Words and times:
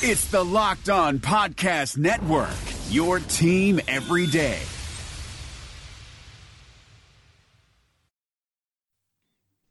It's 0.00 0.26
the 0.26 0.44
Locked 0.44 0.88
On 0.90 1.18
Podcast 1.18 1.98
Network, 1.98 2.54
your 2.88 3.18
team 3.18 3.80
every 3.88 4.28
day. 4.28 4.60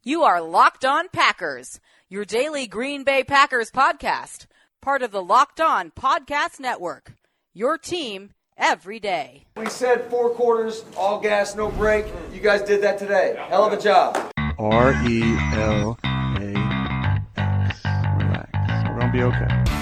You 0.04 0.24
are 0.24 0.42
Locked 0.42 0.84
On 0.84 1.08
Packers, 1.08 1.80
your 2.10 2.26
daily 2.26 2.68
Green 2.68 3.06
Bay 3.06 3.24
Packers 3.24 3.72
podcast, 3.72 4.48
part 4.82 5.02
of 5.02 5.12
the 5.12 5.24
Locked 5.24 5.62
On 5.62 5.92
Podcast 5.92 6.60
Network. 6.60 7.14
Your 7.54 7.78
team 7.78 8.32
every 8.58 9.00
day. 9.00 9.46
We 9.56 9.68
said 9.70 10.10
four 10.10 10.32
quarters, 10.32 10.84
all 10.98 11.22
gas, 11.22 11.56
no 11.56 11.72
break. 11.72 12.06
You 12.34 12.42
guys 12.42 12.64
did 12.64 12.82
that 12.84 13.00
today. 13.00 13.38
Hell 13.48 13.64
of 13.64 13.72
a 13.72 13.82
job. 13.82 14.30
R 14.60 14.92
E 15.08 15.22
L 15.54 15.98
A 16.04 17.24
X. 17.38 17.80
Relax. 18.18 18.90
We're 18.90 19.00
gonna 19.00 19.14
be 19.14 19.24
okay. 19.24 19.77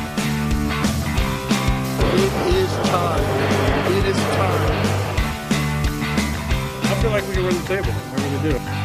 It 2.17 2.21
is 2.21 2.71
time. 2.87 3.23
It 3.91 4.05
is 4.05 4.15
time. 4.15 4.85
I 6.83 6.99
feel 7.01 7.11
like 7.11 7.27
we 7.27 7.33
can 7.33 7.43
run 7.43 7.53
the 7.53 7.67
table. 7.67 7.91
I 7.91 8.15
really 8.23 8.53
do. 8.53 8.84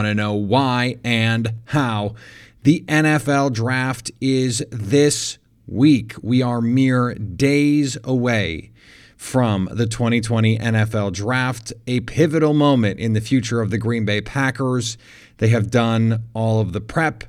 to 0.07 0.13
know 0.13 0.33
why 0.33 0.97
and 1.03 1.53
how. 1.65 2.15
The 2.63 2.83
NFL 2.87 3.53
draft 3.53 4.11
is 4.21 4.63
this 4.69 5.37
week. 5.67 6.13
We 6.21 6.41
are 6.41 6.61
mere 6.61 7.15
days 7.15 7.97
away 8.03 8.71
from 9.15 9.69
the 9.71 9.85
2020 9.85 10.57
NFL 10.57 11.13
draft, 11.13 11.71
a 11.85 11.99
pivotal 12.01 12.53
moment 12.53 12.99
in 12.99 13.13
the 13.13 13.21
future 13.21 13.61
of 13.61 13.69
the 13.69 13.77
Green 13.77 14.03
Bay 14.03 14.19
Packers. 14.19 14.97
They 15.37 15.49
have 15.49 15.69
done 15.69 16.23
all 16.33 16.59
of 16.59 16.73
the 16.73 16.81
prep. 16.81 17.23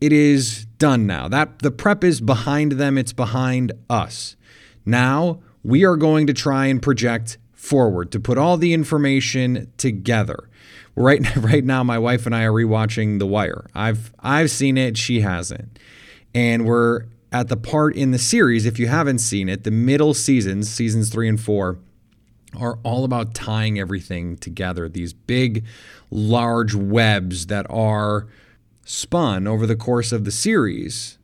It 0.00 0.12
is 0.12 0.66
done 0.78 1.06
now. 1.06 1.26
That 1.28 1.60
the 1.60 1.70
prep 1.70 2.04
is 2.04 2.20
behind 2.20 2.72
them, 2.72 2.96
it's 2.96 3.12
behind 3.12 3.72
us. 3.90 4.36
Now, 4.84 5.40
we 5.64 5.84
are 5.84 5.96
going 5.96 6.28
to 6.28 6.32
try 6.32 6.66
and 6.66 6.80
project 6.80 7.38
forward 7.52 8.12
to 8.12 8.20
put 8.20 8.38
all 8.38 8.56
the 8.56 8.72
information 8.72 9.72
together. 9.78 10.48
Right, 10.96 11.36
right 11.36 11.64
now, 11.64 11.84
my 11.84 11.98
wife 11.98 12.26
and 12.26 12.34
I 12.34 12.44
are 12.44 12.52
rewatching 12.52 13.18
The 13.18 13.26
Wire. 13.26 13.66
I've 13.74 14.12
I've 14.18 14.50
seen 14.50 14.78
it, 14.78 14.96
she 14.96 15.20
hasn't, 15.20 15.78
and 16.34 16.64
we're 16.64 17.04
at 17.30 17.48
the 17.48 17.56
part 17.56 17.94
in 17.94 18.10
the 18.10 18.18
series. 18.18 18.64
If 18.64 18.78
you 18.78 18.88
haven't 18.88 19.18
seen 19.18 19.48
it, 19.48 19.64
the 19.64 19.70
middle 19.70 20.14
seasons, 20.14 20.70
seasons 20.70 21.10
three 21.10 21.28
and 21.28 21.38
four, 21.38 21.78
are 22.58 22.78
all 22.82 23.04
about 23.04 23.34
tying 23.34 23.78
everything 23.78 24.38
together. 24.38 24.88
These 24.88 25.12
big, 25.12 25.66
large 26.10 26.74
webs 26.74 27.46
that 27.46 27.66
are 27.68 28.26
spun 28.86 29.46
over 29.46 29.66
the 29.66 29.76
course 29.76 30.12
of 30.12 30.24
the 30.24 30.30
series. 30.30 31.18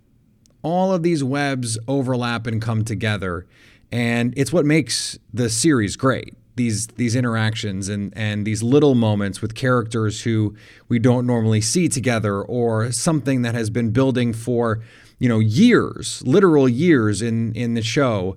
All 0.62 0.93
of 0.93 1.03
these 1.03 1.25
webs 1.25 1.78
overlap 1.89 2.47
and 2.47 2.61
come 2.61 2.84
together, 2.84 3.47
and 3.91 4.34
it's 4.37 4.53
what 4.53 4.67
makes 4.67 5.19
the 5.33 5.48
series 5.48 5.97
great 5.97 6.34
these 6.56 6.86
these 6.89 7.17
interactions 7.17 7.89
and 7.89 8.12
and 8.17 8.47
these 8.47 8.62
little 8.62 8.94
moments 8.94 9.41
with 9.41 9.54
characters 9.54 10.22
who 10.22 10.54
we 10.88 10.99
don't 10.99 11.27
normally 11.27 11.60
see 11.60 11.88
together 11.88 12.43
or 12.43 12.93
something 12.93 13.43
that 13.43 13.54
has 13.54 13.71
been 13.71 13.91
building 13.91 14.32
for 14.32 14.82
you 15.19 15.28
know 15.28 15.38
years 15.38 16.22
literal 16.27 16.69
years 16.69 17.22
in 17.22 17.53
in 17.54 17.75
the 17.75 17.82
show 17.82 18.37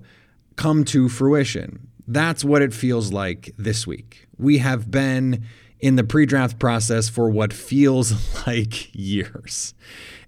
come 0.56 0.84
to 0.84 1.08
fruition. 1.08 1.88
That's 2.08 2.44
what 2.44 2.62
it 2.62 2.72
feels 2.72 3.12
like 3.12 3.52
this 3.58 3.86
week. 3.86 4.26
We 4.38 4.58
have 4.58 4.90
been 4.90 5.44
in 5.80 5.96
the 5.96 6.04
pre-draft 6.04 6.58
process 6.58 7.08
for 7.08 7.28
what 7.28 7.52
feels 7.52 8.46
like 8.46 8.94
years 8.94 9.74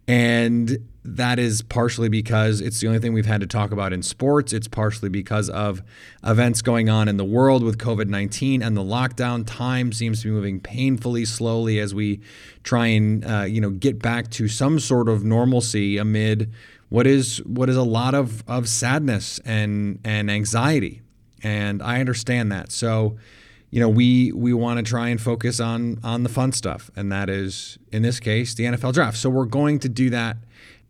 and 0.08 0.78
that 1.04 1.38
is 1.38 1.62
partially 1.62 2.08
because 2.08 2.60
it's 2.62 2.80
the 2.80 2.86
only 2.86 2.98
thing 2.98 3.12
we've 3.12 3.26
had 3.26 3.42
to 3.42 3.46
talk 3.46 3.72
about 3.72 3.92
in 3.92 4.02
sports. 4.02 4.52
It's 4.54 4.66
partially 4.66 5.10
because 5.10 5.50
of 5.50 5.82
events 6.24 6.62
going 6.62 6.88
on 6.88 7.08
in 7.08 7.19
the 7.19 7.24
world 7.24 7.62
with 7.62 7.78
COVID 7.78 8.08
19 8.08 8.62
and 8.62 8.76
the 8.76 8.82
lockdown. 8.82 9.44
Time 9.46 9.92
seems 9.92 10.22
to 10.22 10.28
be 10.28 10.30
moving 10.32 10.60
painfully 10.60 11.26
slowly 11.26 11.78
as 11.78 11.94
we 11.94 12.20
try 12.62 12.86
and 12.86 13.24
uh, 13.24 13.42
you 13.42 13.60
know 13.60 13.70
get 13.70 14.00
back 14.00 14.30
to 14.32 14.48
some 14.48 14.80
sort 14.80 15.08
of 15.08 15.24
normalcy 15.24 15.98
amid 15.98 16.50
what 16.88 17.06
is 17.06 17.38
what 17.44 17.69
is 17.69 17.76
a 17.76 17.82
lot 17.82 18.14
of, 18.14 18.42
of 18.48 18.66
sadness 18.69 19.38
and 19.44 20.00
and 20.04 20.30
anxiety. 20.30 21.02
And 21.42 21.82
I 21.82 22.00
understand 22.00 22.50
that. 22.50 22.72
So 22.72 23.16
you 23.70 23.80
know, 23.80 23.88
we 23.88 24.32
we 24.32 24.54
want 24.54 24.78
to 24.78 24.82
try 24.82 25.08
and 25.08 25.20
focus 25.20 25.60
on 25.60 25.98
on 26.02 26.22
the 26.22 26.28
fun 26.28 26.52
stuff, 26.52 26.90
and 26.96 27.12
that 27.12 27.28
is 27.28 27.78
in 27.92 28.02
this 28.02 28.18
case 28.18 28.54
the 28.54 28.64
NFL 28.64 28.94
draft. 28.94 29.18
So 29.18 29.28
we're 29.28 29.44
going 29.44 29.78
to 29.80 29.88
do 29.88 30.10
that 30.10 30.38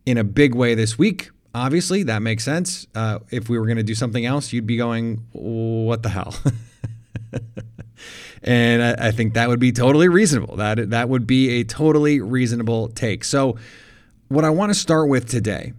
in 0.05 0.17
a 0.17 0.23
big 0.23 0.55
way 0.55 0.75
this 0.75 0.97
week. 0.97 1.29
Obviously, 1.53 2.03
that 2.03 2.21
makes 2.21 2.43
sense. 2.43 2.87
Uh, 2.95 3.19
if 3.31 3.49
we 3.49 3.57
were 3.57 3.65
going 3.65 3.77
to 3.77 3.83
do 3.83 3.95
something 3.95 4.25
else, 4.25 4.53
you'd 4.53 4.67
be 4.67 4.77
going, 4.77 5.25
"What 5.33 6.03
the 6.03 6.09
hell?" 6.09 6.35
and 8.43 8.81
I, 8.81 9.07
I 9.07 9.11
think 9.11 9.33
that 9.33 9.49
would 9.49 9.59
be 9.59 9.71
totally 9.71 10.07
reasonable. 10.07 10.55
That 10.55 10.91
that 10.91 11.09
would 11.09 11.27
be 11.27 11.59
a 11.59 11.63
totally 11.65 12.21
reasonable 12.21 12.89
take. 12.89 13.25
So, 13.25 13.57
what 14.29 14.45
I 14.45 14.51
want 14.51 14.69
to 14.69 14.75
start 14.75 15.09
with 15.09 15.27
today 15.27 15.73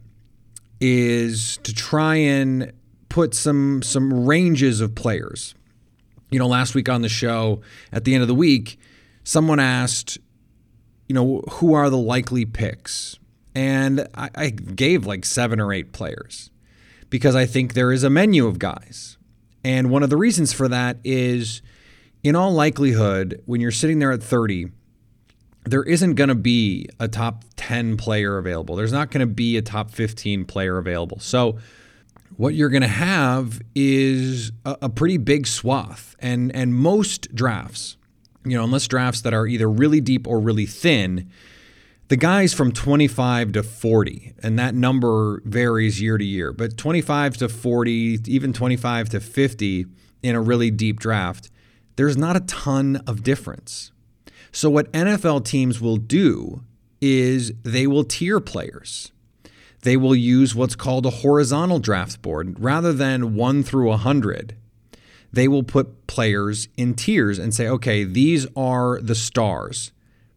is 0.80 1.58
to 1.62 1.74
try 1.74 2.16
and 2.16 2.72
put 3.08 3.32
some 3.32 3.82
some 3.82 4.26
ranges 4.26 4.82
of 4.82 4.94
players 4.94 5.54
you 6.30 6.38
know, 6.38 6.46
last 6.46 6.74
week 6.74 6.88
on 6.88 7.02
the 7.02 7.08
show, 7.08 7.60
at 7.92 8.04
the 8.04 8.14
end 8.14 8.22
of 8.22 8.28
the 8.28 8.34
week, 8.34 8.78
someone 9.24 9.60
asked, 9.60 10.18
you 11.08 11.14
know, 11.14 11.42
who 11.50 11.74
are 11.74 11.90
the 11.90 11.98
likely 11.98 12.44
picks? 12.44 13.18
And 13.54 14.06
I, 14.14 14.30
I 14.34 14.50
gave 14.50 15.06
like 15.06 15.24
seven 15.24 15.60
or 15.60 15.72
eight 15.72 15.92
players 15.92 16.50
because 17.10 17.34
I 17.34 17.46
think 17.46 17.74
there 17.74 17.92
is 17.92 18.04
a 18.04 18.10
menu 18.10 18.46
of 18.46 18.58
guys. 18.58 19.18
And 19.64 19.90
one 19.90 20.02
of 20.02 20.10
the 20.10 20.16
reasons 20.16 20.52
for 20.52 20.68
that 20.68 20.98
is, 21.04 21.60
in 22.22 22.36
all 22.36 22.52
likelihood, 22.52 23.42
when 23.46 23.60
you're 23.60 23.70
sitting 23.70 23.98
there 23.98 24.12
at 24.12 24.22
30, 24.22 24.68
there 25.64 25.82
isn't 25.82 26.14
going 26.14 26.28
to 26.28 26.34
be 26.34 26.88
a 26.98 27.08
top 27.08 27.44
10 27.56 27.96
player 27.96 28.38
available. 28.38 28.76
There's 28.76 28.92
not 28.92 29.10
going 29.10 29.20
to 29.20 29.32
be 29.32 29.56
a 29.56 29.62
top 29.62 29.90
15 29.90 30.44
player 30.46 30.78
available. 30.78 31.18
So, 31.18 31.58
what 32.36 32.54
you're 32.54 32.68
going 32.68 32.82
to 32.82 32.88
have 32.88 33.60
is 33.74 34.52
a, 34.64 34.76
a, 34.82 34.88
pretty 34.88 35.18
big 35.18 35.46
swath. 35.46 36.16
And, 36.18 36.54
and 36.54 36.74
most 36.74 37.34
drafts, 37.34 37.96
you 38.44 38.56
know, 38.56 38.64
unless 38.64 38.86
drafts 38.88 39.20
that 39.22 39.34
are 39.34 39.46
either 39.46 39.68
really 39.68 40.00
deep 40.00 40.26
or 40.26 40.40
really 40.40 40.66
thin, 40.66 41.30
the 42.08 42.16
guys 42.16 42.52
from 42.52 42.72
25 42.72 43.52
to 43.52 43.62
40, 43.62 44.34
and 44.42 44.58
that 44.58 44.74
number 44.74 45.42
varies 45.44 46.00
year 46.00 46.18
to 46.18 46.24
year, 46.24 46.52
but 46.52 46.76
25 46.76 47.36
to 47.36 47.48
40, 47.48 48.18
even 48.26 48.52
25 48.52 49.10
to 49.10 49.20
50 49.20 49.86
in 50.22 50.34
a 50.34 50.40
really 50.40 50.70
deep 50.72 50.98
draft, 50.98 51.50
there's 51.94 52.16
not 52.16 52.36
a 52.36 52.40
ton 52.40 52.96
of 53.06 53.22
difference. 53.22 53.92
So, 54.50 54.68
what 54.68 54.90
NFL 54.92 55.44
teams 55.44 55.80
will 55.80 55.98
do 55.98 56.64
is 57.00 57.52
they 57.62 57.86
will 57.86 58.04
tier 58.04 58.40
players 58.40 59.12
they 59.82 59.96
will 59.96 60.14
use 60.14 60.54
what's 60.54 60.76
called 60.76 61.06
a 61.06 61.10
horizontal 61.10 61.78
draft 61.78 62.20
board 62.22 62.60
rather 62.60 62.92
than 62.92 63.34
1 63.34 63.62
through 63.62 63.88
100. 63.88 64.56
They 65.32 65.48
will 65.48 65.62
put 65.62 66.06
players 66.06 66.68
in 66.76 66.94
tiers 66.94 67.38
and 67.38 67.54
say, 67.54 67.68
okay, 67.68 68.04
these 68.04 68.46
are 68.56 69.00
the 69.00 69.14
stars. 69.14 69.92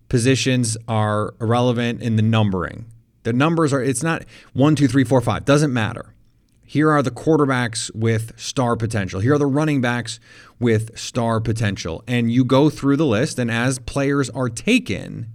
Positions 0.08 0.78
are 0.88 1.34
irrelevant 1.42 2.02
in 2.02 2.16
the 2.16 2.22
numbering. 2.22 2.86
The 3.24 3.34
numbers 3.34 3.74
are, 3.74 3.82
it's 3.82 4.04
not 4.04 4.24
one, 4.54 4.76
two, 4.76 4.88
three, 4.88 5.04
four, 5.04 5.22
five, 5.22 5.46
doesn't 5.46 5.74
matter. 5.74 6.14
Here 6.66 6.90
are 6.92 7.02
the 7.02 7.12
quarterbacks 7.12 7.94
with 7.96 8.40
star 8.40 8.76
potential. 8.76 9.20
Here 9.20 9.34
are 9.34 9.40
the 9.40 9.46
running 9.46 9.82
backs 9.82 10.20
with 10.60 10.98
star 10.98 11.40
potential. 11.40 12.04
And 12.08 12.32
you 12.32 12.46
go 12.46 12.70
through 12.70 12.98
the 12.98 13.06
list, 13.06 13.38
and 13.40 13.52
as 13.52 13.80
players 13.80 14.30
are 14.32 14.50
taken, 14.50 15.28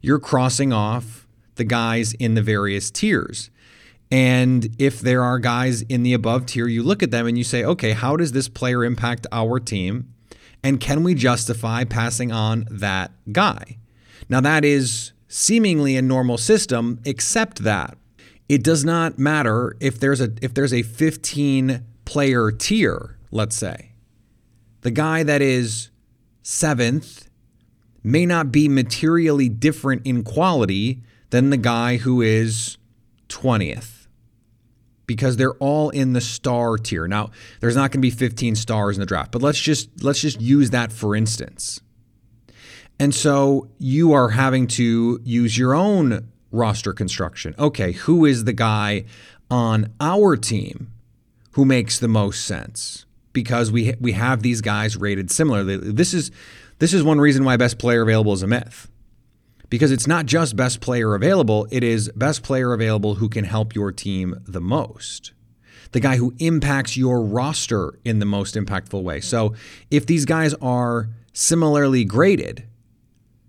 you're 0.00 0.18
crossing 0.18 0.72
off 0.72 1.26
the 1.54 1.64
guys 1.64 2.12
in 2.14 2.34
the 2.34 2.42
various 2.42 2.90
tiers. 2.90 3.50
And 4.10 4.74
if 4.78 5.00
there 5.00 5.22
are 5.22 5.38
guys 5.38 5.82
in 5.82 6.02
the 6.02 6.12
above 6.12 6.46
tier, 6.46 6.68
you 6.68 6.82
look 6.82 7.02
at 7.02 7.10
them 7.10 7.26
and 7.26 7.36
you 7.36 7.44
say, 7.44 7.64
okay, 7.64 7.92
how 7.92 8.16
does 8.16 8.32
this 8.32 8.48
player 8.48 8.84
impact 8.84 9.26
our 9.32 9.58
team? 9.58 10.12
And 10.62 10.80
can 10.80 11.02
we 11.02 11.14
justify 11.14 11.84
passing 11.84 12.32
on 12.32 12.66
that 12.70 13.10
guy? 13.32 13.78
Now, 14.28 14.40
that 14.40 14.64
is 14.64 15.12
seemingly 15.28 15.96
a 15.96 16.02
normal 16.02 16.38
system, 16.38 17.00
except 17.04 17.64
that 17.64 17.98
it 18.48 18.62
does 18.62 18.84
not 18.84 19.18
matter 19.18 19.76
if 19.80 19.98
there's 19.98 20.20
a 20.20 20.32
if 20.40 20.54
there's 20.54 20.72
a 20.72 20.82
15 20.82 21.84
player 22.04 22.50
tier, 22.50 23.18
let's 23.30 23.56
say. 23.56 23.92
The 24.82 24.90
guy 24.90 25.22
that 25.22 25.42
is 25.42 25.90
7th 26.42 27.28
may 28.02 28.26
not 28.26 28.52
be 28.52 28.68
materially 28.68 29.48
different 29.48 30.02
in 30.06 30.22
quality 30.22 31.02
than 31.30 31.50
the 31.50 31.56
guy 31.56 31.96
who 31.96 32.20
is 32.20 32.76
20th 33.28 33.93
because 35.06 35.36
they're 35.36 35.54
all 35.54 35.90
in 35.90 36.12
the 36.12 36.20
star 36.20 36.76
tier. 36.76 37.06
Now, 37.06 37.30
there's 37.60 37.76
not 37.76 37.90
going 37.90 38.00
to 38.00 38.06
be 38.06 38.10
15 38.10 38.56
stars 38.56 38.96
in 38.96 39.00
the 39.00 39.06
draft, 39.06 39.32
but 39.32 39.42
let's 39.42 39.60
just 39.60 40.02
let's 40.02 40.20
just 40.20 40.40
use 40.40 40.70
that 40.70 40.92
for 40.92 41.14
instance. 41.14 41.80
And 42.98 43.14
so 43.14 43.68
you 43.78 44.12
are 44.12 44.30
having 44.30 44.66
to 44.68 45.20
use 45.24 45.58
your 45.58 45.74
own 45.74 46.28
roster 46.52 46.92
construction. 46.92 47.54
Okay, 47.58 47.92
who 47.92 48.24
is 48.24 48.44
the 48.44 48.52
guy 48.52 49.04
on 49.50 49.92
our 50.00 50.36
team 50.36 50.92
who 51.52 51.64
makes 51.64 51.98
the 51.98 52.08
most 52.08 52.44
sense? 52.44 53.04
Because 53.32 53.72
we 53.72 53.94
we 54.00 54.12
have 54.12 54.42
these 54.42 54.60
guys 54.60 54.96
rated 54.96 55.30
similarly. 55.30 55.76
This 55.76 56.14
is 56.14 56.30
this 56.78 56.92
is 56.94 57.02
one 57.02 57.20
reason 57.20 57.44
why 57.44 57.56
best 57.56 57.78
player 57.78 58.02
available 58.02 58.32
is 58.32 58.42
a 58.42 58.46
myth. 58.46 58.88
Because 59.74 59.90
it's 59.90 60.06
not 60.06 60.26
just 60.26 60.54
best 60.54 60.80
player 60.80 61.16
available, 61.16 61.66
it 61.68 61.82
is 61.82 62.08
best 62.14 62.44
player 62.44 62.72
available 62.72 63.16
who 63.16 63.28
can 63.28 63.42
help 63.42 63.74
your 63.74 63.90
team 63.90 64.36
the 64.46 64.60
most. 64.60 65.32
The 65.90 65.98
guy 65.98 66.14
who 66.14 66.32
impacts 66.38 66.96
your 66.96 67.20
roster 67.20 67.98
in 68.04 68.20
the 68.20 68.24
most 68.24 68.54
impactful 68.54 69.02
way. 69.02 69.20
So 69.20 69.56
if 69.90 70.06
these 70.06 70.26
guys 70.26 70.54
are 70.62 71.08
similarly 71.32 72.04
graded, 72.04 72.68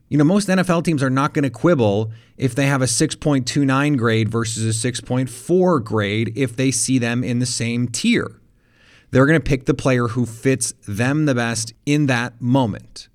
you 0.09 0.17
know, 0.17 0.23
most 0.23 0.49
NFL 0.49 0.83
teams 0.83 1.03
are 1.03 1.11
not 1.11 1.35
going 1.35 1.43
to 1.43 1.51
quibble 1.51 2.11
if 2.37 2.55
they 2.55 2.65
have 2.65 2.81
a 2.81 2.85
6.29 2.85 3.95
grade 3.95 4.27
versus 4.27 4.83
a 4.83 4.91
6.4 4.91 5.83
grade 5.83 6.33
if 6.35 6.55
they 6.55 6.71
see 6.71 6.97
them 6.97 7.23
in 7.23 7.37
the 7.37 7.45
same 7.45 7.87
tier. 7.87 8.41
They're 9.11 9.27
going 9.27 9.39
to 9.39 9.47
pick 9.47 9.65
the 9.65 9.75
player 9.75 10.07
who 10.07 10.25
fits 10.25 10.73
them 10.87 11.27
the 11.27 11.35
best 11.35 11.75
in 11.85 12.07
that 12.07 12.41
moment. 12.41 13.09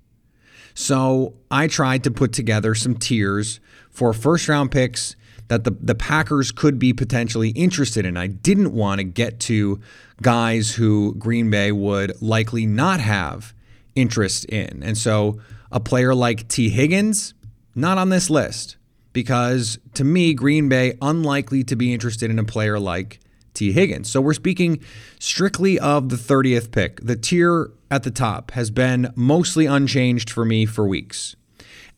So 0.73 1.35
I 1.49 1.67
tried 1.67 2.03
to 2.05 2.11
put 2.11 2.33
together 2.33 2.75
some 2.75 2.95
tiers 2.95 3.59
for 3.89 4.13
first 4.13 4.47
round 4.47 4.71
picks 4.71 5.15
that 5.47 5.65
the, 5.65 5.71
the 5.71 5.95
Packers 5.95 6.51
could 6.51 6.79
be 6.79 6.93
potentially 6.93 7.49
interested 7.49 8.05
in. 8.05 8.15
I 8.15 8.27
didn't 8.27 8.73
want 8.73 8.99
to 8.99 9.03
get 9.03 9.39
to 9.41 9.81
guys 10.21 10.71
who 10.71 11.13
Green 11.15 11.49
Bay 11.49 11.71
would 11.71 12.21
likely 12.21 12.65
not 12.65 13.01
have 13.01 13.53
interest 13.95 14.45
in. 14.45 14.81
And 14.81 14.97
so 14.97 15.39
a 15.71 15.79
player 15.79 16.15
like 16.15 16.47
Tee 16.47 16.69
Higgins, 16.69 17.33
not 17.75 17.97
on 17.97 18.09
this 18.09 18.29
list 18.29 18.77
because 19.13 19.77
to 19.95 20.03
me, 20.03 20.33
Green 20.33 20.69
Bay 20.69 20.97
unlikely 21.01 21.63
to 21.65 21.75
be 21.75 21.93
interested 21.93 22.29
in 22.31 22.39
a 22.39 22.43
player 22.43 22.79
like 22.79 23.19
Tee 23.53 23.71
Higgins. 23.71 24.09
So 24.09 24.21
we're 24.21 24.33
speaking 24.33 24.79
strictly 25.19 25.79
of 25.79 26.09
the 26.09 26.15
30th 26.15 26.71
pick. 26.71 27.01
The 27.01 27.15
tier 27.15 27.71
at 27.89 28.03
the 28.03 28.11
top 28.11 28.51
has 28.51 28.71
been 28.71 29.11
mostly 29.15 29.65
unchanged 29.65 30.29
for 30.29 30.45
me 30.45 30.65
for 30.65 30.87
weeks. 30.87 31.35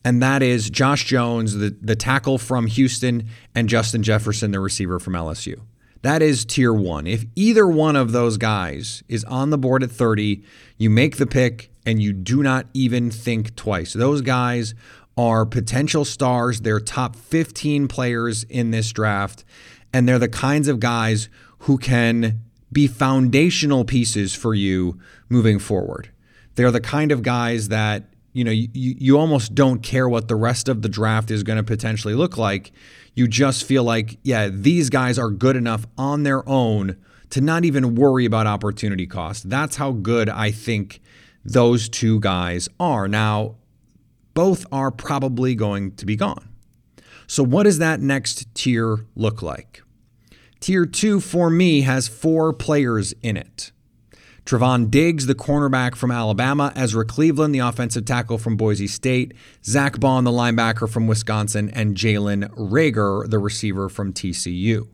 And 0.04 0.22
that 0.22 0.42
is 0.42 0.68
Josh 0.68 1.04
Jones, 1.04 1.54
the, 1.54 1.74
the 1.80 1.96
tackle 1.96 2.36
from 2.36 2.66
Houston, 2.66 3.28
and 3.54 3.68
Justin 3.68 4.02
Jefferson, 4.02 4.50
the 4.50 4.60
receiver 4.60 4.98
from 4.98 5.14
LSU. 5.14 5.60
That 6.02 6.20
is 6.20 6.44
tier 6.44 6.72
one. 6.72 7.06
If 7.06 7.24
either 7.34 7.66
one 7.66 7.96
of 7.96 8.12
those 8.12 8.36
guys 8.36 9.02
is 9.08 9.24
on 9.24 9.48
the 9.48 9.56
board 9.56 9.82
at 9.82 9.90
30, 9.90 10.44
you 10.76 10.90
make 10.90 11.16
the 11.16 11.26
pick 11.26 11.70
and 11.86 12.02
you 12.02 12.12
do 12.12 12.42
not 12.42 12.66
even 12.74 13.10
think 13.10 13.56
twice. 13.56 13.94
Those 13.94 14.20
guys 14.20 14.74
are 15.16 15.46
potential 15.46 16.04
stars. 16.04 16.60
They're 16.60 16.80
top 16.80 17.16
15 17.16 17.88
players 17.88 18.44
in 18.44 18.70
this 18.70 18.92
draft. 18.92 19.44
And 19.94 20.06
they're 20.06 20.18
the 20.18 20.28
kinds 20.28 20.68
of 20.68 20.78
guys 20.78 21.30
who 21.64 21.78
can 21.78 22.40
be 22.72 22.86
foundational 22.86 23.84
pieces 23.84 24.34
for 24.34 24.54
you 24.54 24.98
moving 25.28 25.58
forward. 25.58 26.10
They're 26.54 26.70
the 26.70 26.80
kind 26.80 27.10
of 27.12 27.22
guys 27.22 27.68
that 27.68 28.04
you 28.34 28.42
know, 28.42 28.50
you, 28.50 28.68
you 28.74 29.16
almost 29.16 29.54
don't 29.54 29.80
care 29.82 30.08
what 30.08 30.26
the 30.26 30.34
rest 30.34 30.68
of 30.68 30.82
the 30.82 30.88
draft 30.88 31.30
is 31.30 31.44
going 31.44 31.56
to 31.56 31.62
potentially 31.62 32.14
look 32.14 32.36
like. 32.36 32.72
You 33.14 33.28
just 33.28 33.64
feel 33.64 33.84
like, 33.84 34.18
yeah, 34.24 34.48
these 34.48 34.90
guys 34.90 35.20
are 35.20 35.30
good 35.30 35.54
enough 35.54 35.86
on 35.96 36.24
their 36.24 36.46
own 36.48 36.96
to 37.30 37.40
not 37.40 37.64
even 37.64 37.94
worry 37.94 38.24
about 38.24 38.48
opportunity 38.48 39.06
cost. 39.06 39.48
That's 39.48 39.76
how 39.76 39.92
good 39.92 40.28
I 40.28 40.50
think 40.50 41.00
those 41.44 41.88
two 41.88 42.18
guys 42.18 42.68
are. 42.80 43.06
Now, 43.06 43.54
both 44.34 44.66
are 44.72 44.90
probably 44.90 45.54
going 45.54 45.94
to 45.94 46.04
be 46.04 46.16
gone. 46.16 46.48
So, 47.28 47.44
what 47.44 47.62
does 47.62 47.78
that 47.78 48.00
next 48.00 48.52
tier 48.54 49.06
look 49.14 49.42
like? 49.42 49.83
Tier 50.64 50.86
two 50.86 51.20
for 51.20 51.50
me 51.50 51.82
has 51.82 52.08
four 52.08 52.50
players 52.54 53.12
in 53.20 53.36
it. 53.36 53.70
Trevon 54.46 54.90
Diggs, 54.90 55.26
the 55.26 55.34
cornerback 55.34 55.94
from 55.94 56.10
Alabama, 56.10 56.72
Ezra 56.74 57.04
Cleveland, 57.04 57.54
the 57.54 57.58
offensive 57.58 58.06
tackle 58.06 58.38
from 58.38 58.56
Boise 58.56 58.86
State, 58.86 59.34
Zack 59.62 60.00
Baun, 60.00 60.24
the 60.24 60.30
linebacker 60.30 60.88
from 60.88 61.06
Wisconsin, 61.06 61.68
and 61.68 61.94
Jalen 61.94 62.48
Reagor, 62.54 63.28
the 63.28 63.38
receiver 63.38 63.90
from 63.90 64.14
TCU. 64.14 64.88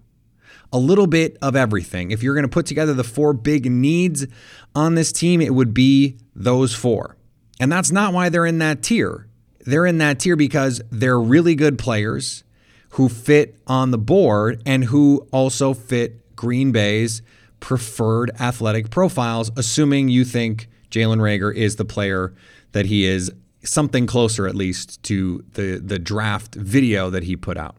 A 0.72 0.78
little 0.80 1.06
bit 1.06 1.38
of 1.40 1.54
everything. 1.54 2.10
If 2.10 2.20
you're 2.20 2.34
going 2.34 2.42
to 2.42 2.48
put 2.48 2.66
together 2.66 2.92
the 2.92 3.04
four 3.04 3.32
big 3.32 3.70
needs 3.70 4.26
on 4.74 4.96
this 4.96 5.12
team, 5.12 5.40
it 5.40 5.54
would 5.54 5.72
be 5.72 6.18
those 6.34 6.74
four. 6.74 7.16
And 7.60 7.70
that's 7.70 7.92
not 7.92 8.12
why 8.12 8.28
they're 8.28 8.44
in 8.44 8.58
that 8.58 8.82
tier. 8.82 9.28
They're 9.60 9.86
in 9.86 9.98
that 9.98 10.18
tier 10.18 10.34
because 10.34 10.82
they're 10.90 11.20
really 11.20 11.54
good 11.54 11.78
players 11.78 12.42
who 12.90 13.08
fit 13.08 13.56
on 13.66 13.90
the 13.90 13.98
board 13.98 14.62
and 14.66 14.84
who 14.84 15.26
also 15.32 15.74
fit 15.74 16.36
Green 16.36 16.72
Bay's 16.72 17.22
preferred 17.60 18.30
athletic 18.40 18.90
profiles, 18.90 19.50
assuming 19.56 20.08
you 20.08 20.24
think 20.24 20.68
Jalen 20.90 21.18
Reagor 21.18 21.54
is 21.54 21.76
the 21.76 21.84
player 21.84 22.34
that 22.72 22.86
he 22.86 23.04
is, 23.04 23.30
something 23.62 24.06
closer 24.06 24.46
at 24.46 24.54
least 24.54 25.02
to 25.04 25.44
the, 25.52 25.80
the 25.84 25.98
draft 25.98 26.54
video 26.54 27.10
that 27.10 27.24
he 27.24 27.36
put 27.36 27.56
out. 27.56 27.76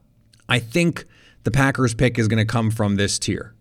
I 0.47 0.59
think 0.59 1.05
the 1.43 1.51
Packers 1.51 1.93
pick 1.93 2.19
is 2.19 2.27
going 2.27 2.37
to 2.37 2.45
come 2.45 2.69
from 2.69 2.95
this 2.95 3.17
tier. 3.17 3.55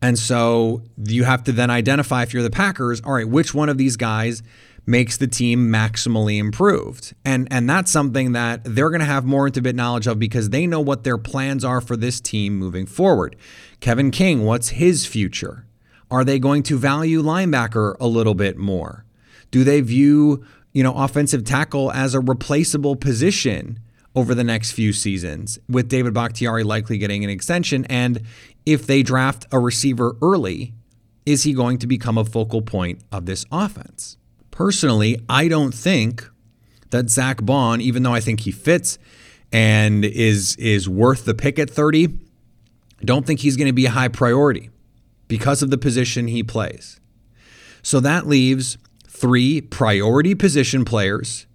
And 0.00 0.16
so 0.18 0.82
you 0.96 1.24
have 1.24 1.42
to 1.44 1.52
then 1.52 1.70
identify 1.70 2.22
if 2.22 2.32
you're 2.32 2.42
the 2.42 2.50
Packers, 2.50 3.00
all 3.00 3.14
right, 3.14 3.28
which 3.28 3.52
one 3.52 3.68
of 3.68 3.78
these 3.78 3.96
guys 3.96 4.42
makes 4.88 5.18
the 5.18 5.26
team 5.26 5.68
maximally 5.68 6.38
improved. 6.38 7.14
And 7.22 7.46
and 7.50 7.68
that's 7.68 7.92
something 7.92 8.32
that 8.32 8.62
they're 8.64 8.88
going 8.88 9.00
to 9.00 9.06
have 9.06 9.24
more 9.24 9.46
intimate 9.46 9.76
knowledge 9.76 10.06
of 10.06 10.18
because 10.18 10.48
they 10.48 10.66
know 10.66 10.80
what 10.80 11.04
their 11.04 11.18
plans 11.18 11.62
are 11.62 11.82
for 11.82 11.96
this 11.96 12.20
team 12.20 12.56
moving 12.56 12.86
forward. 12.86 13.36
Kevin 13.80 14.10
King, 14.10 14.44
what's 14.44 14.70
his 14.70 15.04
future? 15.04 15.66
Are 16.10 16.24
they 16.24 16.38
going 16.38 16.62
to 16.64 16.78
value 16.78 17.22
linebacker 17.22 17.96
a 18.00 18.06
little 18.06 18.34
bit 18.34 18.56
more? 18.56 19.04
Do 19.50 19.62
they 19.62 19.82
view, 19.82 20.44
you 20.72 20.82
know, 20.82 20.94
offensive 20.94 21.44
tackle 21.44 21.92
as 21.92 22.14
a 22.14 22.20
replaceable 22.20 22.96
position 22.96 23.80
over 24.14 24.34
the 24.34 24.42
next 24.42 24.72
few 24.72 24.94
seasons 24.94 25.58
with 25.68 25.88
David 25.88 26.14
Bakhtiari 26.14 26.64
likely 26.64 26.96
getting 26.96 27.22
an 27.24 27.30
extension 27.30 27.84
and 27.90 28.22
if 28.64 28.86
they 28.86 29.02
draft 29.02 29.46
a 29.52 29.58
receiver 29.58 30.16
early, 30.22 30.72
is 31.26 31.42
he 31.44 31.52
going 31.52 31.78
to 31.78 31.86
become 31.86 32.16
a 32.16 32.24
focal 32.24 32.62
point 32.62 33.02
of 33.12 33.26
this 33.26 33.44
offense? 33.52 34.17
Personally, 34.58 35.16
I 35.28 35.46
don't 35.46 35.72
think 35.72 36.28
that 36.90 37.10
Zack 37.10 37.44
Baun, 37.44 37.80
even 37.80 38.02
though 38.02 38.12
I 38.12 38.18
think 38.18 38.40
he 38.40 38.50
fits 38.50 38.98
and 39.52 40.04
is 40.04 40.56
is 40.56 40.88
worth 40.88 41.26
the 41.26 41.32
pick 41.32 41.60
at 41.60 41.70
30, 41.70 42.18
don't 43.04 43.24
think 43.24 43.38
he's 43.38 43.56
going 43.56 43.68
to 43.68 43.72
be 43.72 43.86
a 43.86 43.90
high 43.90 44.08
priority 44.08 44.70
because 45.28 45.62
of 45.62 45.70
the 45.70 45.78
position 45.78 46.26
he 46.26 46.42
plays. 46.42 46.98
So 47.82 48.00
that 48.00 48.26
leaves 48.26 48.78
three 49.06 49.60
priority 49.60 50.34
position 50.34 50.84
players 50.84 51.46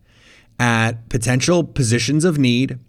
at 0.57 1.09
potential 1.09 1.65
positions 1.65 2.23
of 2.23 2.37
need. 2.37 2.79